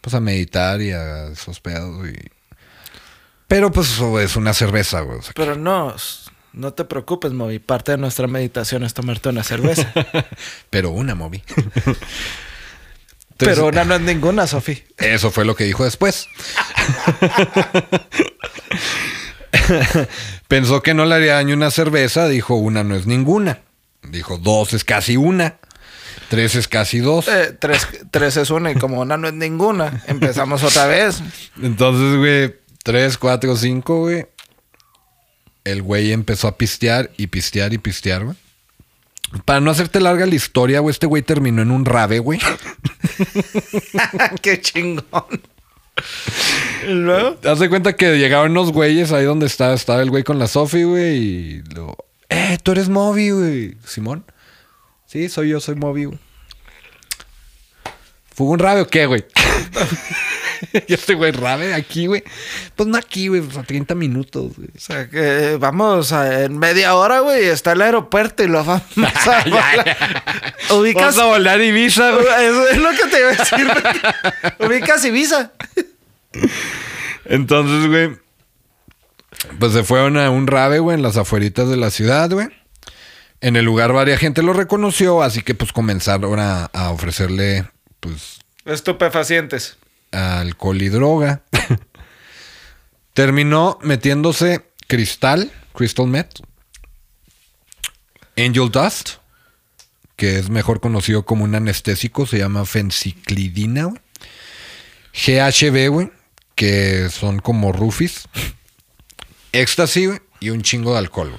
[0.00, 2.14] pues a meditar y a esos pedos y...
[3.48, 5.18] Pero pues eso es una cerveza, güey.
[5.18, 5.94] o sea, Pero no,
[6.54, 7.58] no te preocupes, Moby.
[7.58, 9.92] Parte de nuestra meditación es tomarte una cerveza.
[10.70, 11.14] pero una
[13.36, 14.82] Pero una no es ninguna, Sofi.
[14.98, 16.28] Eso fue lo que dijo después.
[20.48, 23.60] Pensó que no le haría daño una cerveza, dijo una no es ninguna.
[24.02, 25.56] Dijo dos es casi una.
[26.28, 27.28] Tres es casi dos.
[27.28, 30.02] Eh, tres, tres es una y como una no es ninguna.
[30.06, 31.22] Empezamos otra vez.
[31.60, 34.26] Entonces, güey, tres, cuatro, cinco, güey.
[35.64, 38.36] El güey empezó a pistear y pistear y pistear, güey.
[39.44, 42.38] Para no hacerte larga la historia, güey, este güey terminó en un rave, güey.
[44.42, 45.42] Qué chingón.
[46.86, 47.34] ¿Y luego?
[47.34, 50.38] Te das de cuenta que llegaron unos güeyes ahí donde estaba, estaba el güey con
[50.38, 51.96] la Sofi, güey, y luego,
[52.28, 53.76] eh, tú eres Moby, güey.
[53.86, 54.24] Simón.
[55.06, 56.18] Sí, soy yo, soy Moby, güey.
[58.34, 59.24] ¿Fue un rave o qué, güey?
[60.88, 62.22] y este güey, rave aquí, güey.
[62.76, 64.68] Pues no aquí, güey, pues a 30 minutos, güey.
[64.74, 68.82] O sea, que vamos a- en media hora, güey, está el aeropuerto y lo vamos
[69.26, 69.96] a volar.
[70.70, 71.16] Ubicas.
[71.16, 72.26] Vamos a volar Ibiza, güey.
[72.40, 73.66] Eso es lo que te iba a decir.
[74.58, 74.70] güey.
[74.70, 75.52] Ubicas Ibiza.
[77.24, 78.10] Entonces, güey,
[79.58, 82.48] pues se fueron a un rave, güey, en las afueritas de la ciudad, güey.
[83.40, 87.66] En el lugar varia gente lo reconoció, así que pues comenzaron a, a ofrecerle,
[88.00, 89.76] pues, Estupefacientes.
[90.14, 91.42] Alcohol y droga.
[93.14, 96.40] Terminó metiéndose cristal, crystal meth,
[98.36, 99.18] angel dust,
[100.16, 104.00] que es mejor conocido como un anestésico, se llama fenciclidina, güey.
[105.14, 106.10] GHB, güey,
[106.56, 108.28] que son como rufis,
[109.52, 111.32] éxtasis, y un chingo de alcohol,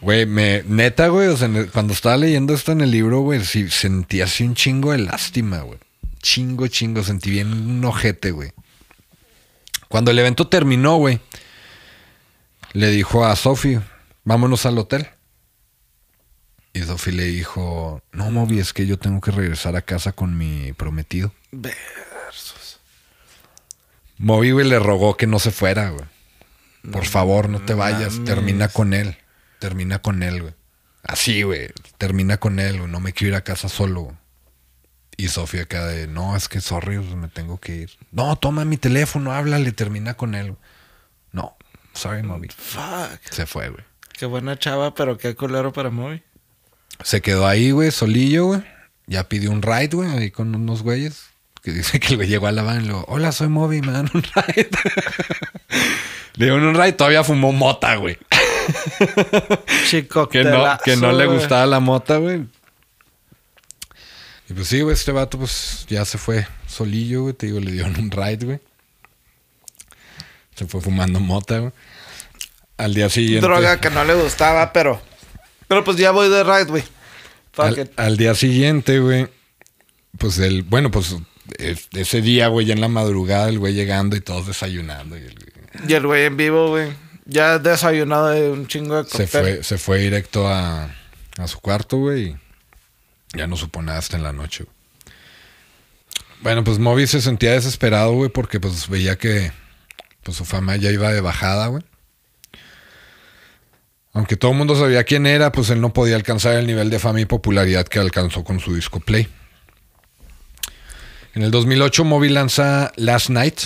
[0.00, 0.26] güey.
[0.26, 4.20] Me, neta, güey, o sea, cuando estaba leyendo esto en el libro, güey, sí, sentí
[4.20, 5.78] así un chingo de lástima, güey.
[6.20, 8.52] Chingo, chingo, sentí bien un ojete, güey.
[9.88, 11.20] Cuando el evento terminó, güey,
[12.72, 13.80] le dijo a Sophie,
[14.24, 15.08] vámonos al hotel.
[16.74, 20.36] Y Sophie le dijo, no, Moby, es que yo tengo que regresar a casa con
[20.36, 21.32] mi prometido.
[21.50, 22.78] Versus.
[24.18, 26.04] Moby, güey, le rogó que no se fuera, güey.
[26.92, 28.14] Por favor, no te vayas.
[28.14, 28.24] mames.
[28.24, 29.16] Termina con él.
[29.58, 30.54] Termina con él, güey.
[31.02, 31.70] Así, güey.
[31.96, 32.90] Termina con él, güey.
[32.90, 34.02] No me quiero ir a casa solo.
[34.02, 34.16] güey.
[35.20, 37.90] Y Sofía acá de, no, es que sorry, pues, me tengo que ir.
[38.12, 40.54] No, toma mi teléfono, háblale, termina con él.
[41.32, 41.56] No,
[41.92, 42.46] sorry, Moby.
[42.56, 43.20] Fuck.
[43.28, 43.82] Se fue, güey.
[44.12, 46.22] Qué buena chava, pero qué culero para Moby.
[47.02, 48.62] Se quedó ahí, güey, solillo, güey.
[49.08, 51.24] Ya pidió un ride, güey, ahí con unos güeyes.
[51.64, 53.80] Que dice que el güey llegó a la van y le dijo, hola, soy Moby,
[53.80, 54.70] me dan un ride.
[56.34, 58.18] le dieron un ride, todavía fumó mota, güey.
[59.88, 62.46] Chico, Que no, que no le gustaba la mota, güey.
[64.50, 67.34] Y pues sí, güey, este vato pues ya se fue solillo, güey.
[67.34, 68.60] Te digo, le dieron un ride, güey.
[70.54, 71.72] Se fue fumando mota, güey.
[72.78, 73.46] Al día siguiente...
[73.46, 75.00] Droga que no le gustaba, pero.
[75.66, 76.84] Pero pues ya voy de ride, güey.
[77.56, 79.26] Al, al día siguiente, güey,
[80.16, 81.16] pues el, bueno, pues
[81.58, 85.18] es- ese día, güey, ya en la madrugada, el güey llegando y todos desayunando.
[85.18, 85.52] Y el-
[85.88, 86.92] Y el güey en vivo, güey.
[87.26, 89.28] Ya desayunado de un chingo de se, cóctel.
[89.42, 90.88] fue, se fue directo a,
[91.36, 92.36] a su cuarto, güey,
[93.34, 94.64] ya no supo nada hasta en la noche.
[94.64, 94.76] güey.
[96.40, 99.52] Bueno, pues Moby se sentía desesperado, güey, porque pues veía que
[100.22, 101.82] pues su fama ya iba de bajada, güey.
[104.12, 106.98] Aunque todo el mundo sabía quién era, pues él no podía alcanzar el nivel de
[106.98, 109.28] fama y popularidad que alcanzó con su disco Play.
[111.34, 113.60] En el 2008 Moby lanza Last Night,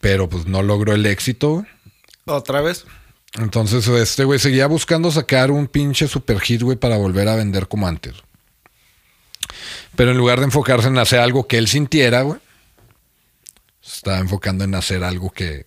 [0.00, 1.66] pero pues no logró el éxito, güey.
[2.24, 2.84] Otra vez.
[3.34, 7.68] Entonces, este güey seguía buscando sacar un pinche super hit, güey, para volver a vender
[7.68, 8.14] como antes.
[9.96, 12.40] Pero en lugar de enfocarse en hacer algo que él sintiera, güey,
[13.80, 15.66] se estaba enfocando en hacer algo que,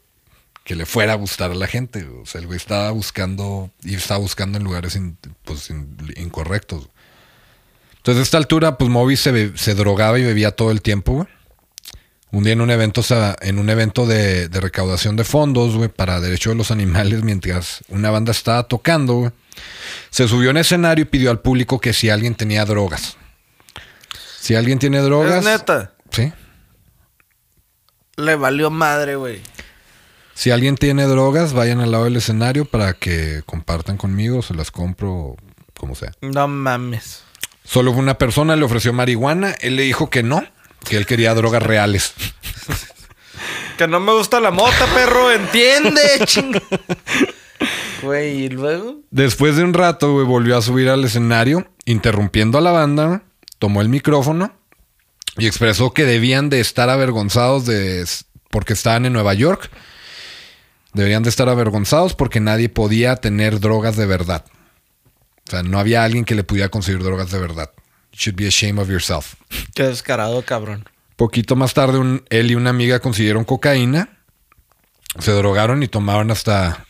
[0.63, 2.05] que le fuera a gustar a la gente.
[2.05, 4.97] O sea, el güey estaba buscando y estaba buscando en lugares
[5.43, 6.89] pues, in- incorrectos.
[7.97, 11.27] Entonces, a esta altura, pues Moby se, drogaba y bebía todo el tiempo, güey.
[12.31, 15.89] Un día en un evento, o sea, en un evento de, recaudación de fondos, güey,
[15.89, 19.33] para Derecho de los Animales, mientras una banda estaba tocando,
[20.09, 23.17] se subió en escenario y pidió al público que si alguien tenía drogas.
[24.41, 25.37] Si alguien tiene drogas.
[25.37, 25.93] Es neta.
[26.09, 26.33] Sí.
[28.15, 29.39] Le valió madre, güey.
[30.33, 34.71] Si alguien tiene drogas, vayan al lado del escenario para que compartan conmigo, se las
[34.71, 35.35] compro,
[35.77, 36.11] como sea.
[36.21, 37.21] No mames.
[37.63, 40.43] Solo una persona le ofreció marihuana, él le dijo que no,
[40.89, 42.13] que él quería drogas reales.
[43.77, 45.31] Que no me gusta la mota, perro.
[45.31, 46.61] Entiende, chinga.
[48.03, 48.99] Güey, y luego.
[49.09, 53.23] Después de un rato, güey, volvió a subir al escenario, interrumpiendo a la banda,
[53.61, 54.51] tomó el micrófono
[55.37, 58.03] y expresó que debían de estar avergonzados de
[58.49, 59.69] porque estaban en Nueva York.
[60.93, 64.45] Deberían de estar avergonzados porque nadie podía tener drogas de verdad.
[65.47, 67.69] O sea, no había alguien que le pudiera conseguir drogas de verdad.
[68.13, 69.35] You should be ashamed of yourself.
[69.75, 70.89] Qué descarado, cabrón.
[71.15, 74.23] Poquito más tarde, un, él y una amiga consiguieron cocaína,
[75.19, 76.87] se drogaron y tomaron hasta.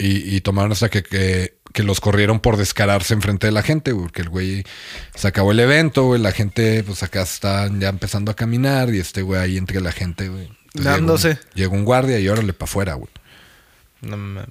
[0.00, 4.28] Y, tomaron hasta que, que, los corrieron por descararse enfrente de la gente, porque el
[4.28, 4.64] güey
[5.14, 6.20] se acabó el evento, güey.
[6.20, 9.92] La gente, pues acá está ya empezando a caminar y este güey ahí entre la
[9.92, 10.48] gente, güey.
[10.74, 11.38] Dándose.
[11.54, 13.10] Llegó un, guardia y órale para afuera, güey.
[14.02, 14.48] No mames.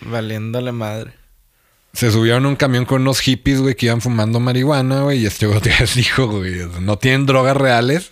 [0.00, 1.14] Valiéndole madre
[1.96, 5.26] se subieron a un camión con unos hippies, güey, que iban fumando marihuana, güey, y
[5.26, 5.60] este güey
[5.94, 8.10] dijo, güey, no tienen drogas reales.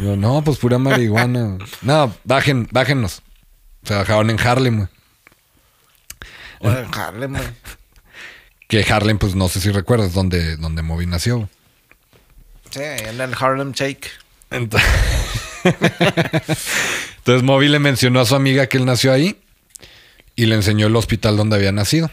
[0.00, 1.58] Yo, no, pues pura marihuana.
[1.82, 3.22] No, bajen, bájenos.
[3.84, 4.88] Se bajaron en Harlem, güey.
[6.72, 7.44] En Harlem, güey.
[8.66, 11.48] Que Harlem, pues no sé si recuerdas, donde, donde Moby nació.
[12.70, 14.10] Sí, en el Harlem Shake.
[14.50, 14.88] Entonces,
[15.64, 19.40] Entonces Moby le mencionó a su amiga que él nació ahí
[20.36, 22.10] y le enseñó el hospital donde había nacido.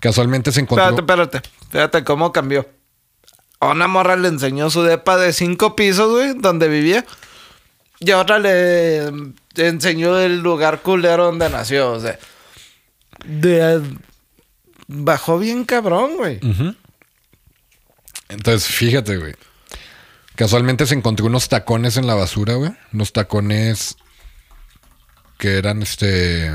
[0.00, 0.84] Casualmente se encontró.
[0.84, 1.50] Espérate, espérate.
[1.70, 2.68] Fíjate cómo cambió.
[3.60, 7.04] A una morra le enseñó su depa de cinco pisos, güey, donde vivía.
[8.00, 9.10] Y a otra le
[9.56, 11.92] enseñó el lugar culero donde nació.
[11.92, 12.18] O sea,
[13.24, 13.82] de,
[14.86, 16.40] bajó bien cabrón, güey.
[18.28, 19.34] Entonces, fíjate, güey.
[20.36, 22.72] Casualmente se encontró unos tacones en la basura, güey.
[22.92, 23.96] Unos tacones
[25.38, 26.50] que eran este.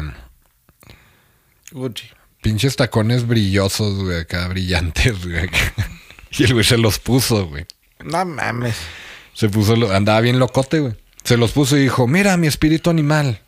[1.72, 2.10] Gucci.
[2.42, 5.50] Pinches tacones brillosos, güey, acá brillantes, güey.
[6.32, 7.66] Y el güey se los puso, güey.
[8.04, 8.78] No mames.
[9.34, 10.96] Se puso, andaba bien locote, güey.
[11.24, 13.42] Se los puso y dijo, mira, mi espíritu animal.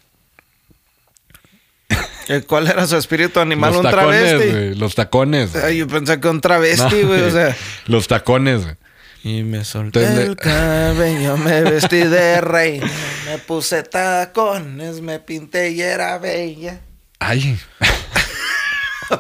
[2.48, 3.72] ¿Cuál era su espíritu animal?
[3.72, 4.80] Los ¿Un tacones, travesti?
[4.80, 5.56] Los tacones.
[5.56, 7.22] Ay, yo pensé que un travesti, güey.
[7.22, 7.56] o sea.
[7.88, 8.76] Los tacones, güey.
[9.24, 12.90] Y me solté el cabello, me vestí de reina,
[13.28, 16.82] me puse tacones, me pinté y era bella.
[17.20, 17.60] Ay.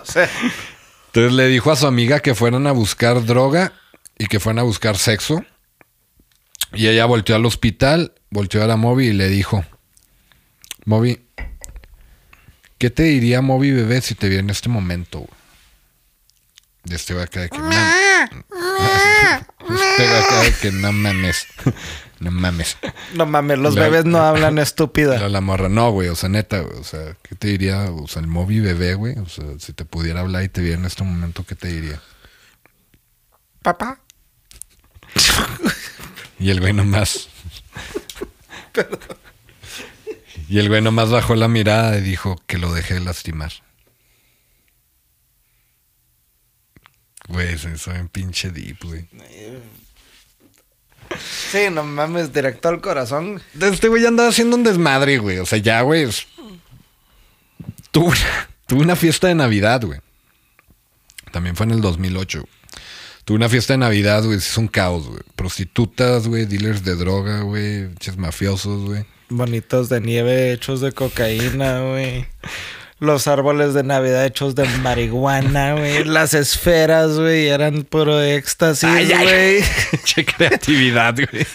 [1.07, 3.73] Entonces le dijo a su amiga que fueran a buscar droga
[4.17, 5.43] y que fueran a buscar sexo.
[6.73, 9.63] Y ella volteó al hospital, volteó a la Moby y le dijo,
[10.85, 11.19] Moby,
[12.81, 15.27] ¿qué te diría Moby bebé si te viera en este momento?
[16.83, 17.59] De este va a de que...
[19.69, 21.45] Este que no mames.
[22.21, 22.77] No mames.
[23.15, 25.27] No mames, los bebés no hablan estúpida.
[25.27, 26.09] La, morra, no, güey.
[26.09, 26.77] O sea, neta, güey.
[26.77, 27.89] O sea, ¿qué te diría?
[27.91, 29.17] O sea, el móvil bebé, güey.
[29.17, 31.99] O sea, si te pudiera hablar y te viera en este momento, ¿qué te diría?
[33.63, 34.01] Papá.
[36.39, 37.27] y el güey nomás.
[40.51, 43.53] Y el güey nomás bajó la mirada y dijo que lo dejé lastimar.
[47.29, 49.07] Güey, soy un pinche deep, güey.
[51.51, 53.41] Sí, no mames, directo al corazón.
[53.61, 55.37] Este güey ya andaba haciendo un desmadre, güey.
[55.37, 56.09] O sea, ya, güey.
[57.91, 58.17] Tuve,
[58.71, 60.01] una fiesta de Navidad, güey.
[61.31, 62.43] También fue en el 2008.
[63.23, 64.37] Tuve una fiesta de Navidad, güey.
[64.37, 65.21] Es un caos, güey.
[65.37, 66.45] Prostitutas, güey.
[66.45, 67.87] Dealers de droga, güey.
[68.17, 69.05] mafiosos, güey.
[69.31, 72.25] Bonitos de nieve hechos de cocaína, güey.
[72.99, 76.03] Los árboles de Navidad hechos de marihuana, güey.
[76.03, 79.63] Las esferas, güey, eran puro éxtasis, güey.
[80.15, 81.47] Qué creatividad, güey.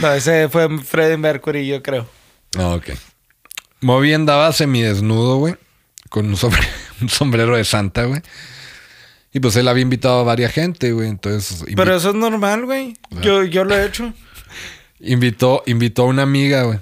[0.00, 2.06] No, ese fue Freddie Mercury, yo creo.
[2.58, 2.90] Ah, ok.
[3.80, 5.56] Moby andaba semidesnudo, güey.
[6.10, 6.36] Con un,
[7.00, 8.20] un sombrero de santa, güey.
[9.32, 11.08] Y pues él había invitado a varias gente, güey.
[11.08, 11.64] Entonces.
[11.74, 12.94] Pero eso es normal, güey.
[13.22, 14.12] Yo, yo lo he hecho.
[15.00, 16.78] invitó, invitó a una amiga, güey.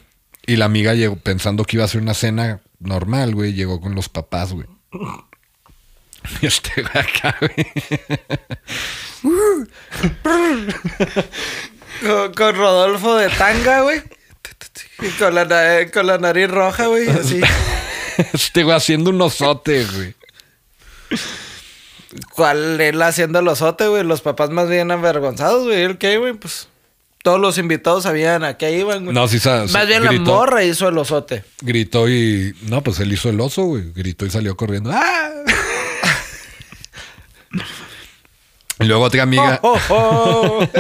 [0.48, 3.52] Y la amiga llegó pensando que iba a ser una cena normal, güey.
[3.52, 4.66] Llegó con los papás, güey.
[6.42, 7.66] Este acá, güey.
[12.34, 14.02] con, Rodolfo de tanga, güey.
[15.00, 15.46] Y con la,
[15.92, 17.08] con la nariz roja, güey.
[17.10, 17.42] Así.
[18.32, 20.14] Este güey haciendo un osote, güey.
[22.34, 24.02] ¿Cuál él haciendo el osote, güey?
[24.02, 25.82] Los papás más bien avergonzados, güey.
[25.82, 26.32] ¿El qué, güey?
[26.32, 26.68] Pues
[27.22, 29.14] todos los invitados sabían a qué iban, güey.
[29.14, 29.72] No, sí sabes.
[29.72, 31.44] Más bien la morra hizo el osote.
[31.60, 32.54] Gritó y.
[32.62, 33.92] No, pues él hizo el oso, güey.
[33.92, 34.90] Gritó y salió corriendo.
[34.92, 35.30] ¡Ah!
[38.80, 39.60] y luego otra amiga.
[39.62, 40.68] Oh, oh, oh.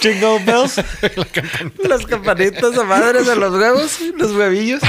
[0.00, 0.80] Jingle bells.
[1.88, 4.82] Las campanitas a madres de los huevos, los huevillos.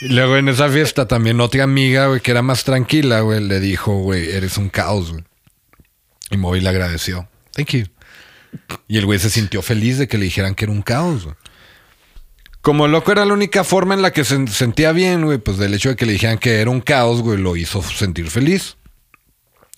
[0.00, 3.60] Y luego en esa fiesta también otra amiga, güey, que era más tranquila, güey, le
[3.60, 5.24] dijo, güey, eres un caos, güey.
[6.32, 7.28] Y Moby le agradeció.
[7.52, 7.86] Thank you.
[8.88, 11.28] Y el güey se sintió feliz de que le dijeran que era un caos.
[12.62, 15.74] Como loco era la única forma en la que se sentía bien, güey, pues del
[15.74, 18.76] hecho de que le dijeran que era un caos, güey, lo hizo sentir feliz.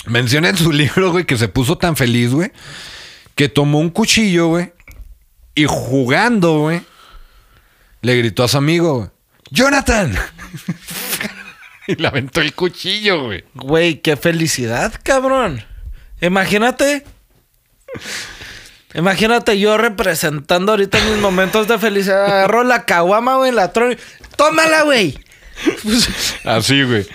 [0.06, 2.52] Menciona en su libro, güey, que se puso tan feliz, güey,
[3.34, 4.72] que tomó un cuchillo, güey,
[5.54, 6.82] y jugando, güey,
[8.02, 9.08] le gritó a su amigo, güey,
[9.50, 10.14] ¡Jonathan!
[11.86, 13.44] y le aventó el cuchillo, güey.
[13.54, 15.64] Güey, qué felicidad, cabrón.
[16.24, 17.04] Imagínate.
[18.94, 22.24] Imagínate yo representando ahorita mis momentos de felicidad.
[22.24, 23.94] Agarro la caguama, güey, la trono.
[24.36, 25.18] ¡Tómala, güey!
[26.44, 27.06] Así, güey.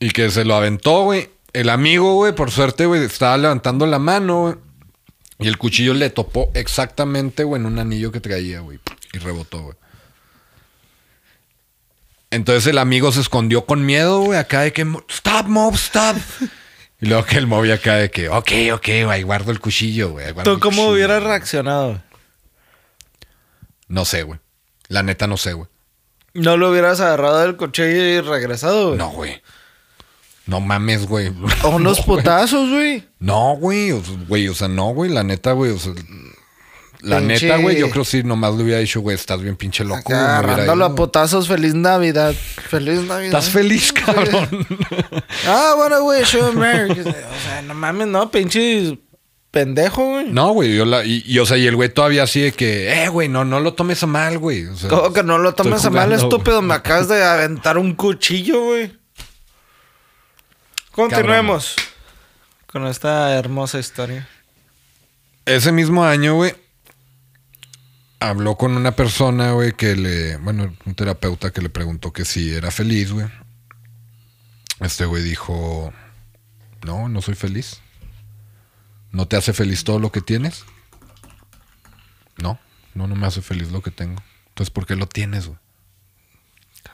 [0.00, 1.30] Y que se lo aventó, güey.
[1.52, 4.54] El amigo, güey, por suerte, güey, estaba levantando la mano, güey.
[5.40, 8.78] Y el cuchillo le topó exactamente, güey, en un anillo que traía, güey.
[9.12, 9.76] Y rebotó, güey.
[12.30, 16.16] Entonces el amigo se escondió con miedo, güey, acá de que, stop, mob, stop.
[17.00, 20.26] Y luego que el mob acá de que, ok, ok, güey, guardo el cuchillo, güey.
[20.42, 20.88] ¿Tú cómo cuchillo".
[20.90, 22.02] hubieras reaccionado?
[23.88, 24.40] No sé, güey.
[24.88, 25.68] La neta no sé, güey.
[26.34, 28.98] ¿No lo hubieras agarrado del cuchillo y regresado, güey?
[28.98, 29.42] No, güey.
[30.46, 31.32] No mames, güey.
[31.62, 32.18] O unos No, güey.
[32.18, 33.08] putazos, güey.
[33.18, 35.92] No, güey, o sea, güey, o sea, no, güey, la neta, güey, o sea,
[37.00, 39.56] la Pinche- neta, güey, yo creo que sí, nomás le hubiera dicho, güey, estás bien
[39.56, 41.46] pinche loco, hubiera Agarrándolo a putazos.
[41.48, 42.34] Feliz Navidad.
[42.34, 43.26] Feliz Navidad.
[43.38, 44.48] Estás feliz, cabrón.
[45.46, 47.00] Ah, bueno, güey, show Merry.
[47.00, 48.98] O sea, no mames, no, pinche
[49.50, 50.26] pendejo, güey.
[50.30, 52.92] no, güey, yo la, y, y, o sea, y el güey todavía así de que,
[53.04, 54.66] eh, güey, no, no lo tomes a mal, güey.
[54.66, 56.62] O sea, ¿Cómo que no lo tomes a mal, jugando, estúpido?
[56.62, 58.92] Me acabas de aventar un cuchillo, güey.
[60.92, 61.76] Continuemos
[62.66, 64.28] con esta hermosa historia.
[65.46, 66.54] Ese mismo año, güey,
[68.20, 72.52] habló con una persona, güey, que le, bueno, un terapeuta que le preguntó que si
[72.52, 73.26] era feliz, güey.
[74.80, 75.92] Este güey dijo,
[76.84, 77.80] no, no soy feliz.
[79.10, 80.64] ¿No te hace feliz todo lo que tienes?
[82.36, 82.60] No,
[82.94, 84.22] no, no me hace feliz lo que tengo.
[84.48, 85.58] Entonces, ¿por qué lo tienes, güey?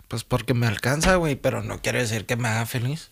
[0.09, 3.11] Pues porque me alcanza, güey, pero no quiere decir que me haga feliz.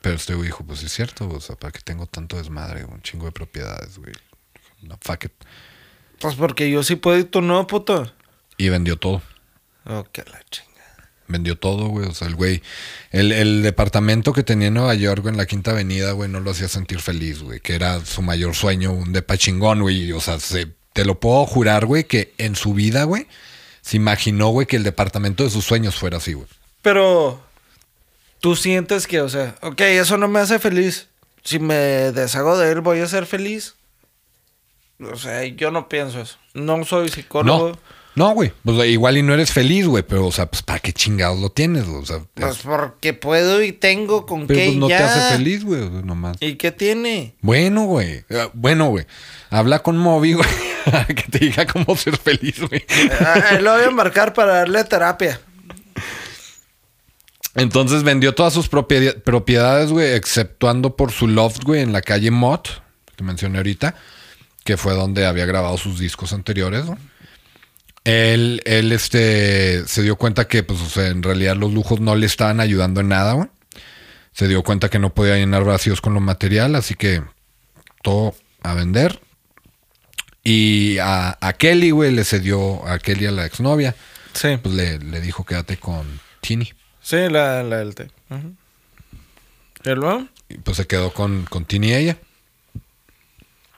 [0.00, 3.02] Pero este güey dijo, pues es cierto, o sea, ¿para qué tengo tanto desmadre, un
[3.02, 4.12] chingo de propiedades, güey?
[4.82, 5.32] No, fuck it.
[6.20, 8.12] Pues porque yo sí puedo y tú no, puto.
[8.56, 9.22] Y vendió todo.
[9.84, 11.10] Oh, que la chingada.
[11.28, 12.08] Vendió todo, güey.
[12.08, 12.62] O sea, el güey.
[13.10, 16.40] El, el departamento que tenía en Nueva York, güey, en la Quinta Avenida, güey, no
[16.40, 17.60] lo hacía sentir feliz, güey.
[17.60, 20.12] Que era su mayor sueño, un depa chingón, güey.
[20.12, 23.26] O sea, se- te lo puedo jurar, güey, que en su vida, güey,
[23.80, 26.46] se imaginó, güey, que el departamento de sus sueños fuera así, güey.
[26.82, 27.42] Pero
[28.40, 31.08] tú sientes que, o sea, ok, eso no me hace feliz.
[31.42, 33.74] Si me deshago de él, voy a ser feliz.
[35.00, 36.36] O sea, yo no pienso eso.
[36.54, 37.70] No soy psicólogo.
[37.70, 37.78] No.
[38.16, 38.52] No, güey.
[38.64, 40.04] Pues igual y no eres feliz, güey.
[40.04, 41.84] Pero, o sea, pues, ¿para qué chingados lo tienes?
[41.88, 44.98] O sea, Pues es- porque puedo y tengo con pero qué pues, no ya.
[44.98, 45.80] te hace feliz, güey.
[46.04, 46.36] nomás.
[46.38, 47.34] ¿Y qué tiene?
[47.40, 48.24] Bueno, güey.
[48.28, 49.04] Eh, Bueno, güey.
[49.50, 50.48] Habla con Moby, güey.
[51.08, 52.84] que te diga cómo ser feliz, güey.
[53.18, 55.40] Ah, lo voy a marcar para darle terapia.
[57.56, 62.68] Entonces vendió todas sus propiedades, güey, exceptuando por su loft, güey, en la calle Mott,
[63.16, 63.94] que mencioné ahorita,
[64.64, 66.98] que fue donde había grabado sus discos anteriores, ¿no?
[68.04, 72.14] Él, él, este, se dio cuenta que, pues, o sea, en realidad los lujos no
[72.16, 73.48] le estaban ayudando en nada, güey.
[74.32, 77.22] Se dio cuenta que no podía llenar vacíos con lo material, así que
[78.02, 79.20] todo a vender.
[80.42, 83.94] Y a, a Kelly, güey, le cedió a Kelly, a la exnovia,
[84.34, 84.58] Sí.
[84.62, 86.70] pues le, le dijo quédate con Tini.
[87.00, 88.10] Sí, la, la del té.
[89.84, 90.26] ¿Y luego?
[90.48, 92.18] Y pues se quedó con, con Tini y ella.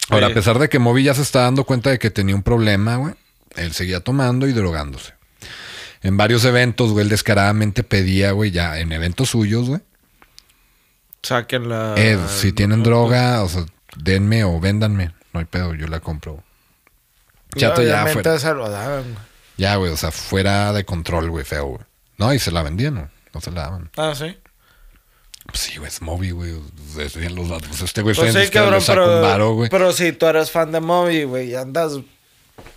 [0.08, 2.42] Ahora, a pesar de que Moby ya se está dando cuenta de que tenía un
[2.42, 3.14] problema, güey,
[3.56, 5.14] él seguía tomando y drogándose.
[6.02, 9.80] En varios eventos, güey, él descaradamente pedía, güey, ya en eventos suyos, güey.
[11.22, 11.94] Saquen la.
[11.96, 13.64] eh, si tienen droga, o sea,
[13.96, 15.12] denme o véndanme.
[15.32, 16.42] No hay pedo, yo la compro.
[17.56, 18.38] Chato ya fuera.
[18.38, 19.02] se lo daban.
[19.02, 19.24] güey.
[19.56, 21.80] Ya, güey, o sea, fuera de control, güey, feo, güey.
[22.18, 23.08] No, y se la vendían, ¿no?
[23.34, 23.90] No se la daban.
[23.96, 24.36] Ah, sí.
[25.46, 26.52] Pues sí, güey, es Moby, güey.
[27.34, 27.80] los datos.
[27.82, 29.70] Este güey Pues sí, cabrón, pero, varo, güey.
[29.70, 31.98] pero si tú eres fan de Moby, güey, y andas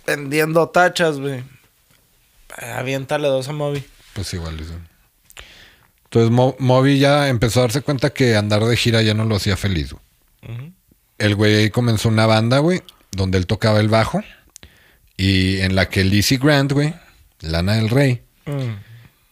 [0.06, 1.42] vendiendo tachas, güey.
[2.74, 3.84] Aviéntale dos a Moby.
[4.12, 4.72] Pues igual, dice.
[6.04, 9.36] Entonces Mo- Moby ya empezó a darse cuenta que andar de gira ya no lo
[9.36, 9.92] hacía feliz.
[9.92, 10.72] güey.
[11.18, 14.22] El güey ahí comenzó una banda, güey, donde él tocaba el bajo.
[15.16, 16.94] Y en la que Lizzie Grant, güey,
[17.40, 18.74] Lana del Rey, Mm.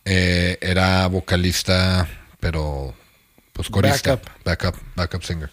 [0.04, 2.06] eh, era vocalista,
[2.40, 2.94] pero
[3.58, 4.14] pues corista.
[4.14, 4.44] Backup.
[4.44, 5.50] Backup, backup singer.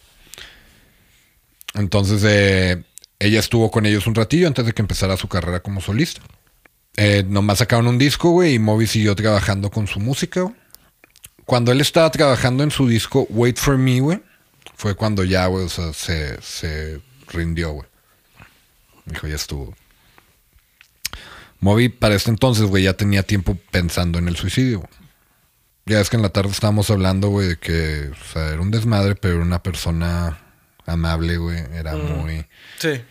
[1.74, 2.84] Entonces eh,
[3.18, 6.22] ella estuvo con ellos un ratillo antes de que empezara su carrera como solista.
[6.98, 10.42] Eh, nomás sacaron un disco, güey, y Moby siguió trabajando con su música.
[10.42, 10.54] güey.
[11.46, 14.22] Cuando él estaba trabajando en su disco Wait for Me, güey,
[14.76, 17.88] fue cuando ya, güey, o sea, se, se rindió, güey.
[19.06, 19.76] Dijo, ya estuvo.
[21.60, 24.82] Moby para este entonces, güey, ya tenía tiempo pensando en el suicidio.
[24.82, 25.05] güey.
[25.86, 28.72] Ya es que en la tarde estábamos hablando, güey, de que o sea, era un
[28.72, 30.40] desmadre, pero era una persona
[30.86, 31.60] amable, güey.
[31.74, 32.46] Era muy,
[32.80, 33.02] Sí.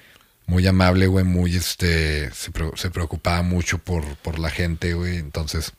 [0.47, 5.19] muy amable, güey, muy, este, se, pre- se preocupaba mucho por, por la gente, güey.
[5.19, 5.73] Entonces,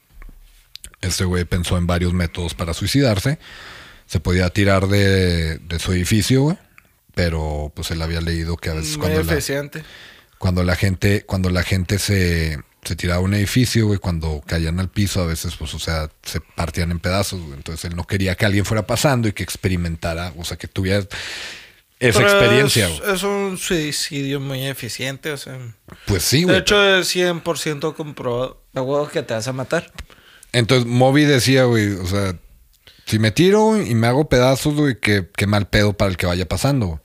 [1.02, 3.40] este güey pensó en varios métodos para suicidarse.
[4.06, 6.58] Se podía tirar de, de su edificio, güey.
[7.14, 9.42] Pero, pues, él había leído que a veces Muy cuando la,
[10.38, 14.90] cuando la gente, cuando la gente se, se tiraba un edificio, güey, cuando caían al
[14.90, 17.54] piso, a veces, pues, o sea, se partían en pedazos, güey.
[17.54, 21.00] Entonces él no quería que alguien fuera pasando y que experimentara, o sea, que tuviera
[22.00, 25.58] esa Pero experiencia, Es, un suicidio muy eficiente, o sea.
[26.06, 26.58] Pues sí, De güey.
[26.58, 28.62] hecho, es 100% comprobado.
[28.74, 29.92] A huevo que te vas a matar.
[30.52, 32.36] Entonces Moby decía, güey, o sea,
[33.06, 36.26] si me tiro y me hago pedazos, güey, qué, qué mal pedo para el que
[36.26, 37.00] vaya pasando, güey.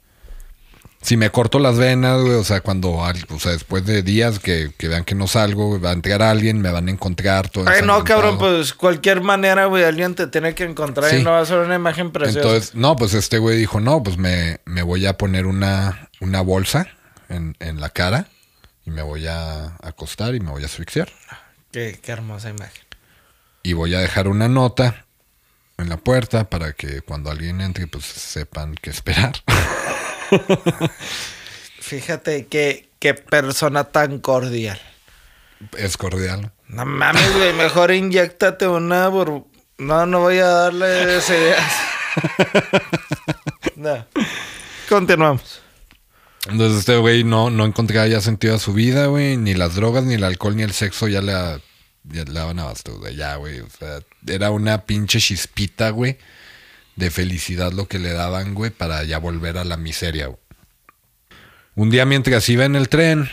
[1.03, 4.71] Si me corto las venas, güey, o sea, cuando, o sea, después de días que,
[4.77, 7.67] que vean que no salgo, güey, va a entrar alguien, me van a encontrar todo.
[7.69, 11.41] Ay, no, cabrón, pues cualquier manera, güey, alguien te tiene que encontrar y no va
[11.41, 12.41] a ser una imagen preciosa.
[12.41, 16.43] Entonces, no, pues este güey dijo, no, pues me, me voy a poner una, una
[16.43, 16.87] bolsa
[17.31, 18.27] en, en la cara
[18.85, 21.09] y me voy a acostar y me voy a asfixiar.
[21.73, 22.85] qué, qué hermosa imagen.
[23.63, 25.07] Y voy a dejar una nota
[25.79, 29.33] en la puerta para que cuando alguien entre, pues sepan qué esperar.
[31.81, 34.81] Fíjate qué, qué persona tan cordial.
[35.77, 36.53] es cordial.
[36.69, 39.11] No mames, güey, mejor inyectate una.
[39.79, 41.73] No, no voy a darle esas ideas.
[43.77, 44.07] no.
[44.89, 45.63] Continuamos.
[46.49, 49.37] Entonces este güey no, no encontraba ya sentido a su vida, güey.
[49.37, 53.01] Ni las drogas, ni el alcohol, ni el sexo ya le, ya le daban abasto.
[53.09, 53.61] Ya, güey.
[53.61, 56.19] O sea, era una pinche chispita, güey,
[57.01, 60.39] de felicidad lo que le daban, güey, para ya volver a la miseria, güey.
[61.75, 63.29] Un día mientras iba en el tren,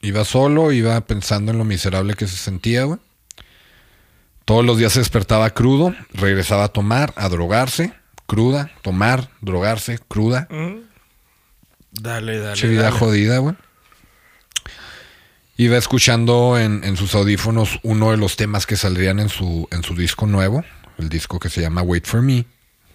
[0.00, 2.98] iba solo, iba pensando en lo miserable que se sentía, güey.
[4.44, 7.92] Todos los días se despertaba crudo, regresaba a tomar, a drogarse,
[8.26, 10.48] cruda, tomar, drogarse, cruda.
[11.92, 12.56] Dale, dale.
[12.56, 12.98] Che vida dale.
[12.98, 13.54] jodida, güey.
[15.58, 19.84] Iba escuchando en, en sus audífonos uno de los temas que saldrían en su, en
[19.84, 20.64] su disco nuevo,
[20.98, 22.46] el disco que se llama Wait for Me.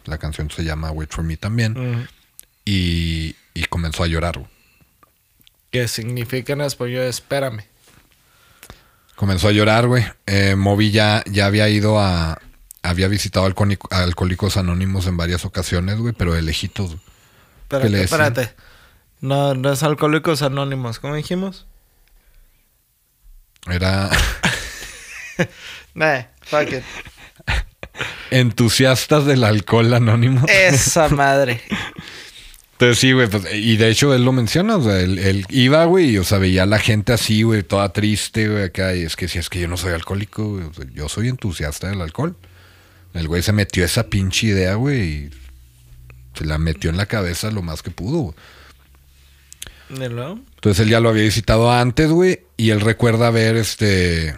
[0.07, 2.07] La canción se llama Wait for Me también.
[2.65, 4.41] Y, y comenzó a llorar.
[5.71, 7.03] ¿Qué significa en español?
[7.03, 7.63] Espérame.
[9.15, 10.05] Comenzó a llorar, güey.
[10.25, 12.39] Eh, Moby ya, ya había ido a.
[12.83, 16.95] Había visitado Alcohólico- a Alcohólicos Anónimos en varias ocasiones, güey, pero de lejitos.
[17.63, 18.53] Espérate, le espérate.
[19.19, 20.99] No, no es Alcohólicos Anónimos.
[20.99, 21.65] ¿Cómo dijimos?
[23.69, 24.09] Era
[25.95, 26.83] Nah, fuck it.
[28.31, 30.45] Entusiastas del alcohol anónimo.
[30.47, 31.61] Esa madre.
[32.73, 35.83] Entonces sí, güey, pues, y de hecho él lo menciona, o sea, él, él iba,
[35.85, 39.01] güey, y, o sea, veía a la gente así, güey, toda triste, güey, acá, y
[39.01, 41.89] es que si es que yo no soy alcohólico, güey, o sea, yo soy entusiasta
[41.89, 42.35] del alcohol.
[43.15, 45.29] El güey se metió esa pinche idea, güey, y
[46.35, 48.35] se la metió en la cabeza lo más que pudo, güey.
[49.89, 54.35] Entonces él ya lo había visitado antes, güey, y él recuerda ver, este,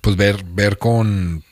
[0.00, 1.42] pues ver, ver con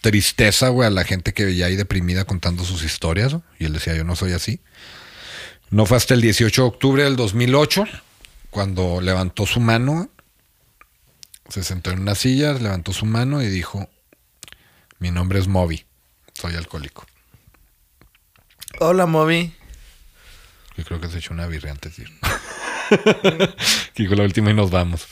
[0.00, 3.42] tristeza, güey, a la gente que veía ahí deprimida contando sus historias, ¿no?
[3.58, 4.60] y él decía, yo no soy así.
[5.70, 7.84] No fue hasta el 18 de octubre del 2008,
[8.50, 10.10] cuando levantó su mano,
[11.48, 13.88] se sentó en una silla, levantó su mano y dijo,
[14.98, 15.84] mi nombre es Moby,
[16.32, 17.06] soy alcohólico.
[18.80, 19.54] Hola, Moby.
[20.76, 22.10] Yo creo que se echó una birria antes de ir.
[23.94, 25.06] que la última y nos vamos.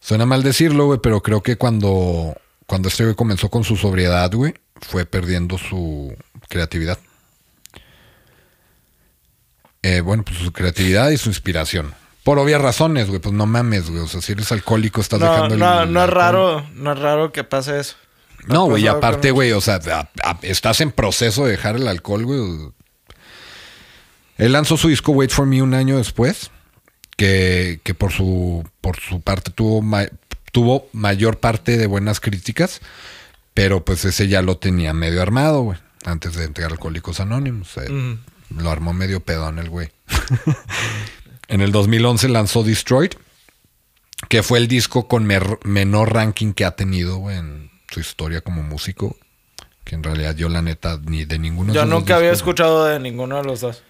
[0.00, 2.36] Suena mal decirlo, güey, pero creo que cuando,
[2.66, 6.14] cuando este güey comenzó con su sobriedad, güey, fue perdiendo su
[6.48, 6.98] creatividad.
[9.82, 11.94] Eh, bueno, pues su creatividad y su inspiración.
[12.24, 14.02] Por obvias razones, güey, pues no mames, güey.
[14.02, 16.98] O sea, si eres alcohólico, estás No, dejando el- no, no es raro, no es
[16.98, 17.94] raro que pase eso.
[18.48, 22.24] no, güey, aparte, güey, o sea, a- a- estás en proceso de dejar el alcohol,
[22.24, 22.72] güey.
[24.38, 26.50] Él lanzó su disco Wait For Me un año después,
[27.16, 29.80] que, que por su por su parte tuvo,
[30.56, 32.80] tuvo mayor parte de buenas críticas,
[33.52, 37.76] pero pues ese ya lo tenía medio armado, güey, antes de entregar Alcohólicos Anónimos.
[37.76, 38.16] Eh.
[38.56, 39.90] Lo armó medio pedón el güey.
[41.48, 43.10] en el 2011 lanzó Destroyed,
[44.30, 48.62] que fue el disco con menor ranking que ha tenido güey, en su historia como
[48.62, 49.14] músico.
[49.84, 52.32] Que en realidad yo la neta ni de ninguno de Yo esos dos nunca había
[52.32, 53.82] escuchado de ninguno de los dos.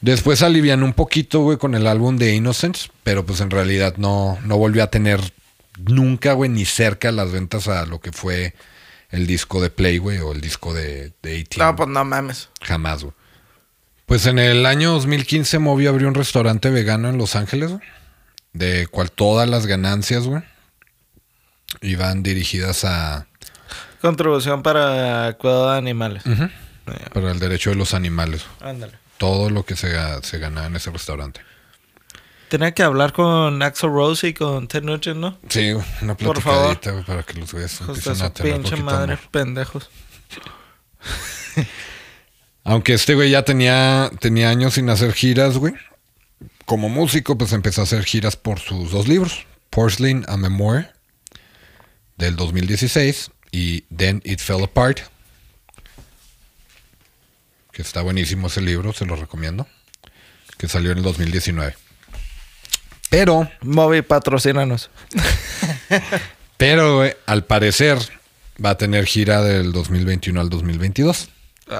[0.00, 4.38] Después alivian un poquito, güey, con el álbum de Innocence, pero pues en realidad no,
[4.46, 5.20] no volvió a tener
[5.78, 8.54] nunca, güey, ni cerca las ventas a lo que fue
[9.10, 11.62] el disco de Play, güey, o el disco de, de 18.
[11.64, 12.48] No, pues no mames.
[12.62, 13.14] Jamás, güey.
[14.06, 17.80] Pues en el año 2015 Moby abrió un restaurante vegano en Los Ángeles, güey.
[18.52, 20.42] de cual todas las ganancias, güey,
[21.80, 23.26] iban dirigidas a
[24.00, 26.26] Contribución para cuidado de animales.
[26.26, 26.48] ujú,
[27.14, 28.44] para el derecho de los animales.
[28.60, 28.92] Ándale.
[29.16, 29.90] Todo lo que se,
[30.22, 31.40] se ganaba en ese restaurante.
[32.54, 35.36] Tenía que hablar con Axel Rose y con Ted Nugent, ¿no?
[35.48, 36.78] Sí, una Por favor.
[37.04, 39.28] para que los güeyes empiecen a tener pinche poquito madre, amor.
[39.32, 39.90] pendejos.
[42.62, 45.74] Aunque este güey ya tenía, tenía años sin hacer giras, güey.
[46.64, 49.46] Como músico, pues empezó a hacer giras por sus dos libros.
[49.70, 50.92] Porcelain a Memoir,
[52.18, 55.00] del 2016, y Then It Fell Apart,
[57.72, 59.66] que está buenísimo ese libro, se lo recomiendo,
[60.56, 61.74] que salió en el 2019.
[63.14, 64.90] Pero, Moby, patrocínanos.
[66.56, 67.96] pero, güey, al parecer,
[68.62, 71.28] va a tener gira del 2021 al 2022.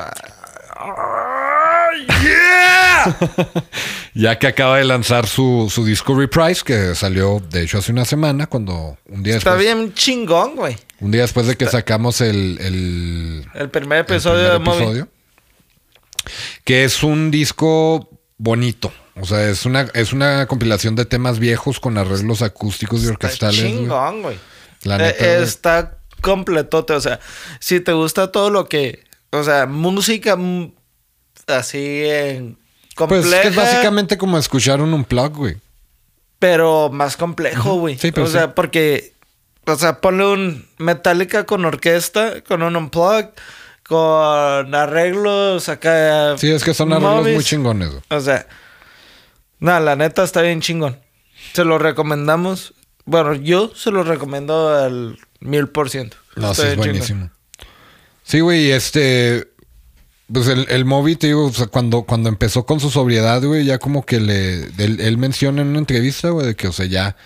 [4.15, 8.05] Ya que acaba de lanzar su, su disco Reprise, que salió de hecho hace una
[8.05, 10.77] semana, cuando un día Está después, bien chingón, güey.
[11.01, 15.05] un día después de que sacamos el, el, El primer el episodio primer de Moby.
[16.63, 18.09] que es un disco
[18.39, 18.93] bonito.
[19.21, 23.13] O sea, es una, es una compilación de temas viejos con arreglos acústicos y Está
[23.13, 23.61] orquestales.
[23.61, 23.73] güey.
[23.77, 24.39] chingón, güey.
[24.83, 26.93] La Eh, neta, está completote.
[26.95, 27.21] O sea,
[27.61, 29.05] si te gusta todo lo que.
[29.31, 30.73] O sea, música mm,
[31.47, 32.57] así en.
[32.97, 35.57] Pues Compleja, es que es básicamente como escuchar un unplug, güey.
[36.39, 37.99] pero más complejo, güey.
[37.99, 39.15] Sí, pero o sea, porque.
[39.67, 43.31] O sea, ponle un Metallica con orquesta, con un unplug,
[43.89, 46.37] con arreglos acá.
[46.37, 47.35] Sí, es que son arreglos movies.
[47.37, 47.91] muy chingones.
[48.11, 48.47] O sea,
[49.65, 50.99] nada, la neta está bien chingón.
[51.53, 52.75] Se lo recomendamos.
[53.05, 56.17] Bueno, yo se lo recomiendo al mil por ciento.
[56.37, 56.91] No, Está sí, es bien chingón.
[56.91, 57.31] buenísimo.
[58.23, 59.49] Sí, güey, este.
[60.33, 63.65] Pues el, el Moby, te digo, o sea, cuando, cuando empezó con su sobriedad, güey,
[63.67, 64.65] ya como que le.
[64.79, 67.17] Él, él menciona en una entrevista, güey, de que, o sea, ya.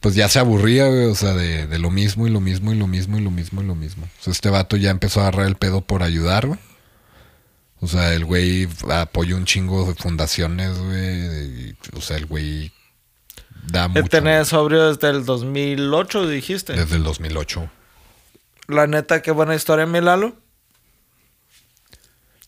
[0.00, 2.76] Pues ya se aburría, güey, o sea, de, de lo mismo y lo mismo y
[2.78, 4.04] lo mismo y lo mismo y lo mismo.
[4.20, 6.58] O sea, este vato ya empezó a agarrar el pedo por ayudar, güey.
[7.80, 11.76] O sea, el güey apoyó un chingo de fundaciones, güey.
[11.94, 12.72] O sea, el güey
[13.70, 14.08] da mucho.
[14.08, 16.72] tenía sobrio desde el 2008, dijiste.
[16.72, 17.70] Desde el 2008.
[18.66, 20.36] La neta, qué buena historia, mi Lalo.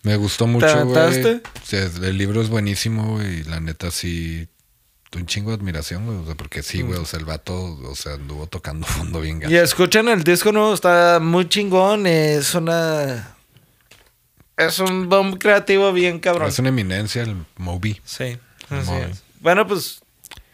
[0.02, 0.98] Me gustó mucho, güey.
[0.98, 3.40] O sea, el libro es buenísimo, güey.
[3.40, 4.48] Y la neta sí.
[5.14, 6.18] Un chingo de admiración, güey.
[6.18, 6.98] O sea, porque sí, güey.
[6.98, 9.52] O sea, el vato, o sea, anduvo tocando fondo bien gacho.
[9.52, 12.06] Y escuchen el disco nuevo, está muy chingón.
[12.06, 13.36] Es una.
[14.66, 16.48] Es un bomb creativo bien cabrón.
[16.48, 18.00] Es una eminencia el Moby.
[18.04, 18.36] Sí,
[18.68, 19.22] así es.
[19.40, 20.02] Bueno, pues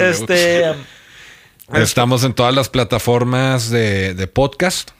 [0.00, 0.74] este.
[1.74, 4.90] Estamos en todas las plataformas de, de podcast.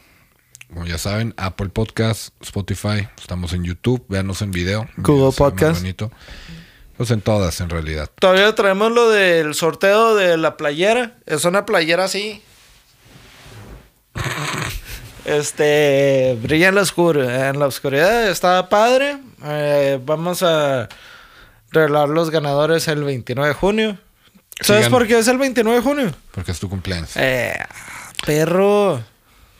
[0.72, 3.08] Como ya saben, Apple Podcast, Spotify.
[3.20, 4.04] Estamos en YouTube.
[4.08, 4.88] Véanos en video.
[4.96, 5.80] Google video Podcast.
[5.80, 6.10] bonito.
[6.96, 8.10] Pues en todas, en realidad.
[8.18, 11.14] Todavía traemos lo del sorteo de la playera.
[11.26, 12.42] Es una playera así.
[15.24, 17.50] Este brilla en la oscuridad.
[17.50, 19.18] En la oscuridad está padre.
[19.44, 20.88] Eh, vamos a
[21.70, 23.98] revelar los ganadores el 29 de junio.
[24.60, 26.12] ¿Sabes Sigan- por qué es el 29 de junio?
[26.32, 27.10] Porque es tu cumpleaños.
[27.16, 27.54] Eh,
[28.24, 29.02] perro.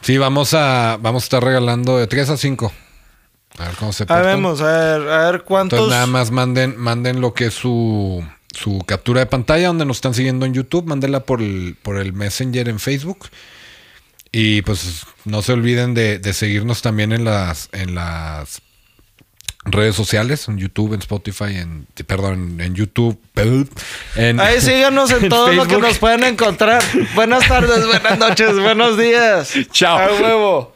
[0.03, 2.73] Sí, vamos a, vamos a estar regalando de 3 a 5.
[3.59, 4.25] A ver cómo se A portan.
[4.25, 4.67] ver, vamos, a
[4.99, 5.79] ver, a ver cuántos.
[5.79, 9.99] Entonces nada más manden, manden lo que es su, su captura de pantalla donde nos
[9.99, 13.29] están siguiendo en YouTube, mándenla por el, por el Messenger en Facebook.
[14.33, 18.63] Y pues no se olviden de, de seguirnos también en las, en las
[19.65, 23.19] redes sociales, en YouTube, en Spotify, en perdón, en YouTube,
[24.17, 26.83] en, Ahí síganos en, en todo lo que nos pueden encontrar.
[27.15, 29.53] Buenas tardes, buenas noches, buenos días.
[29.71, 29.99] Chao.
[29.99, 30.75] A huevo.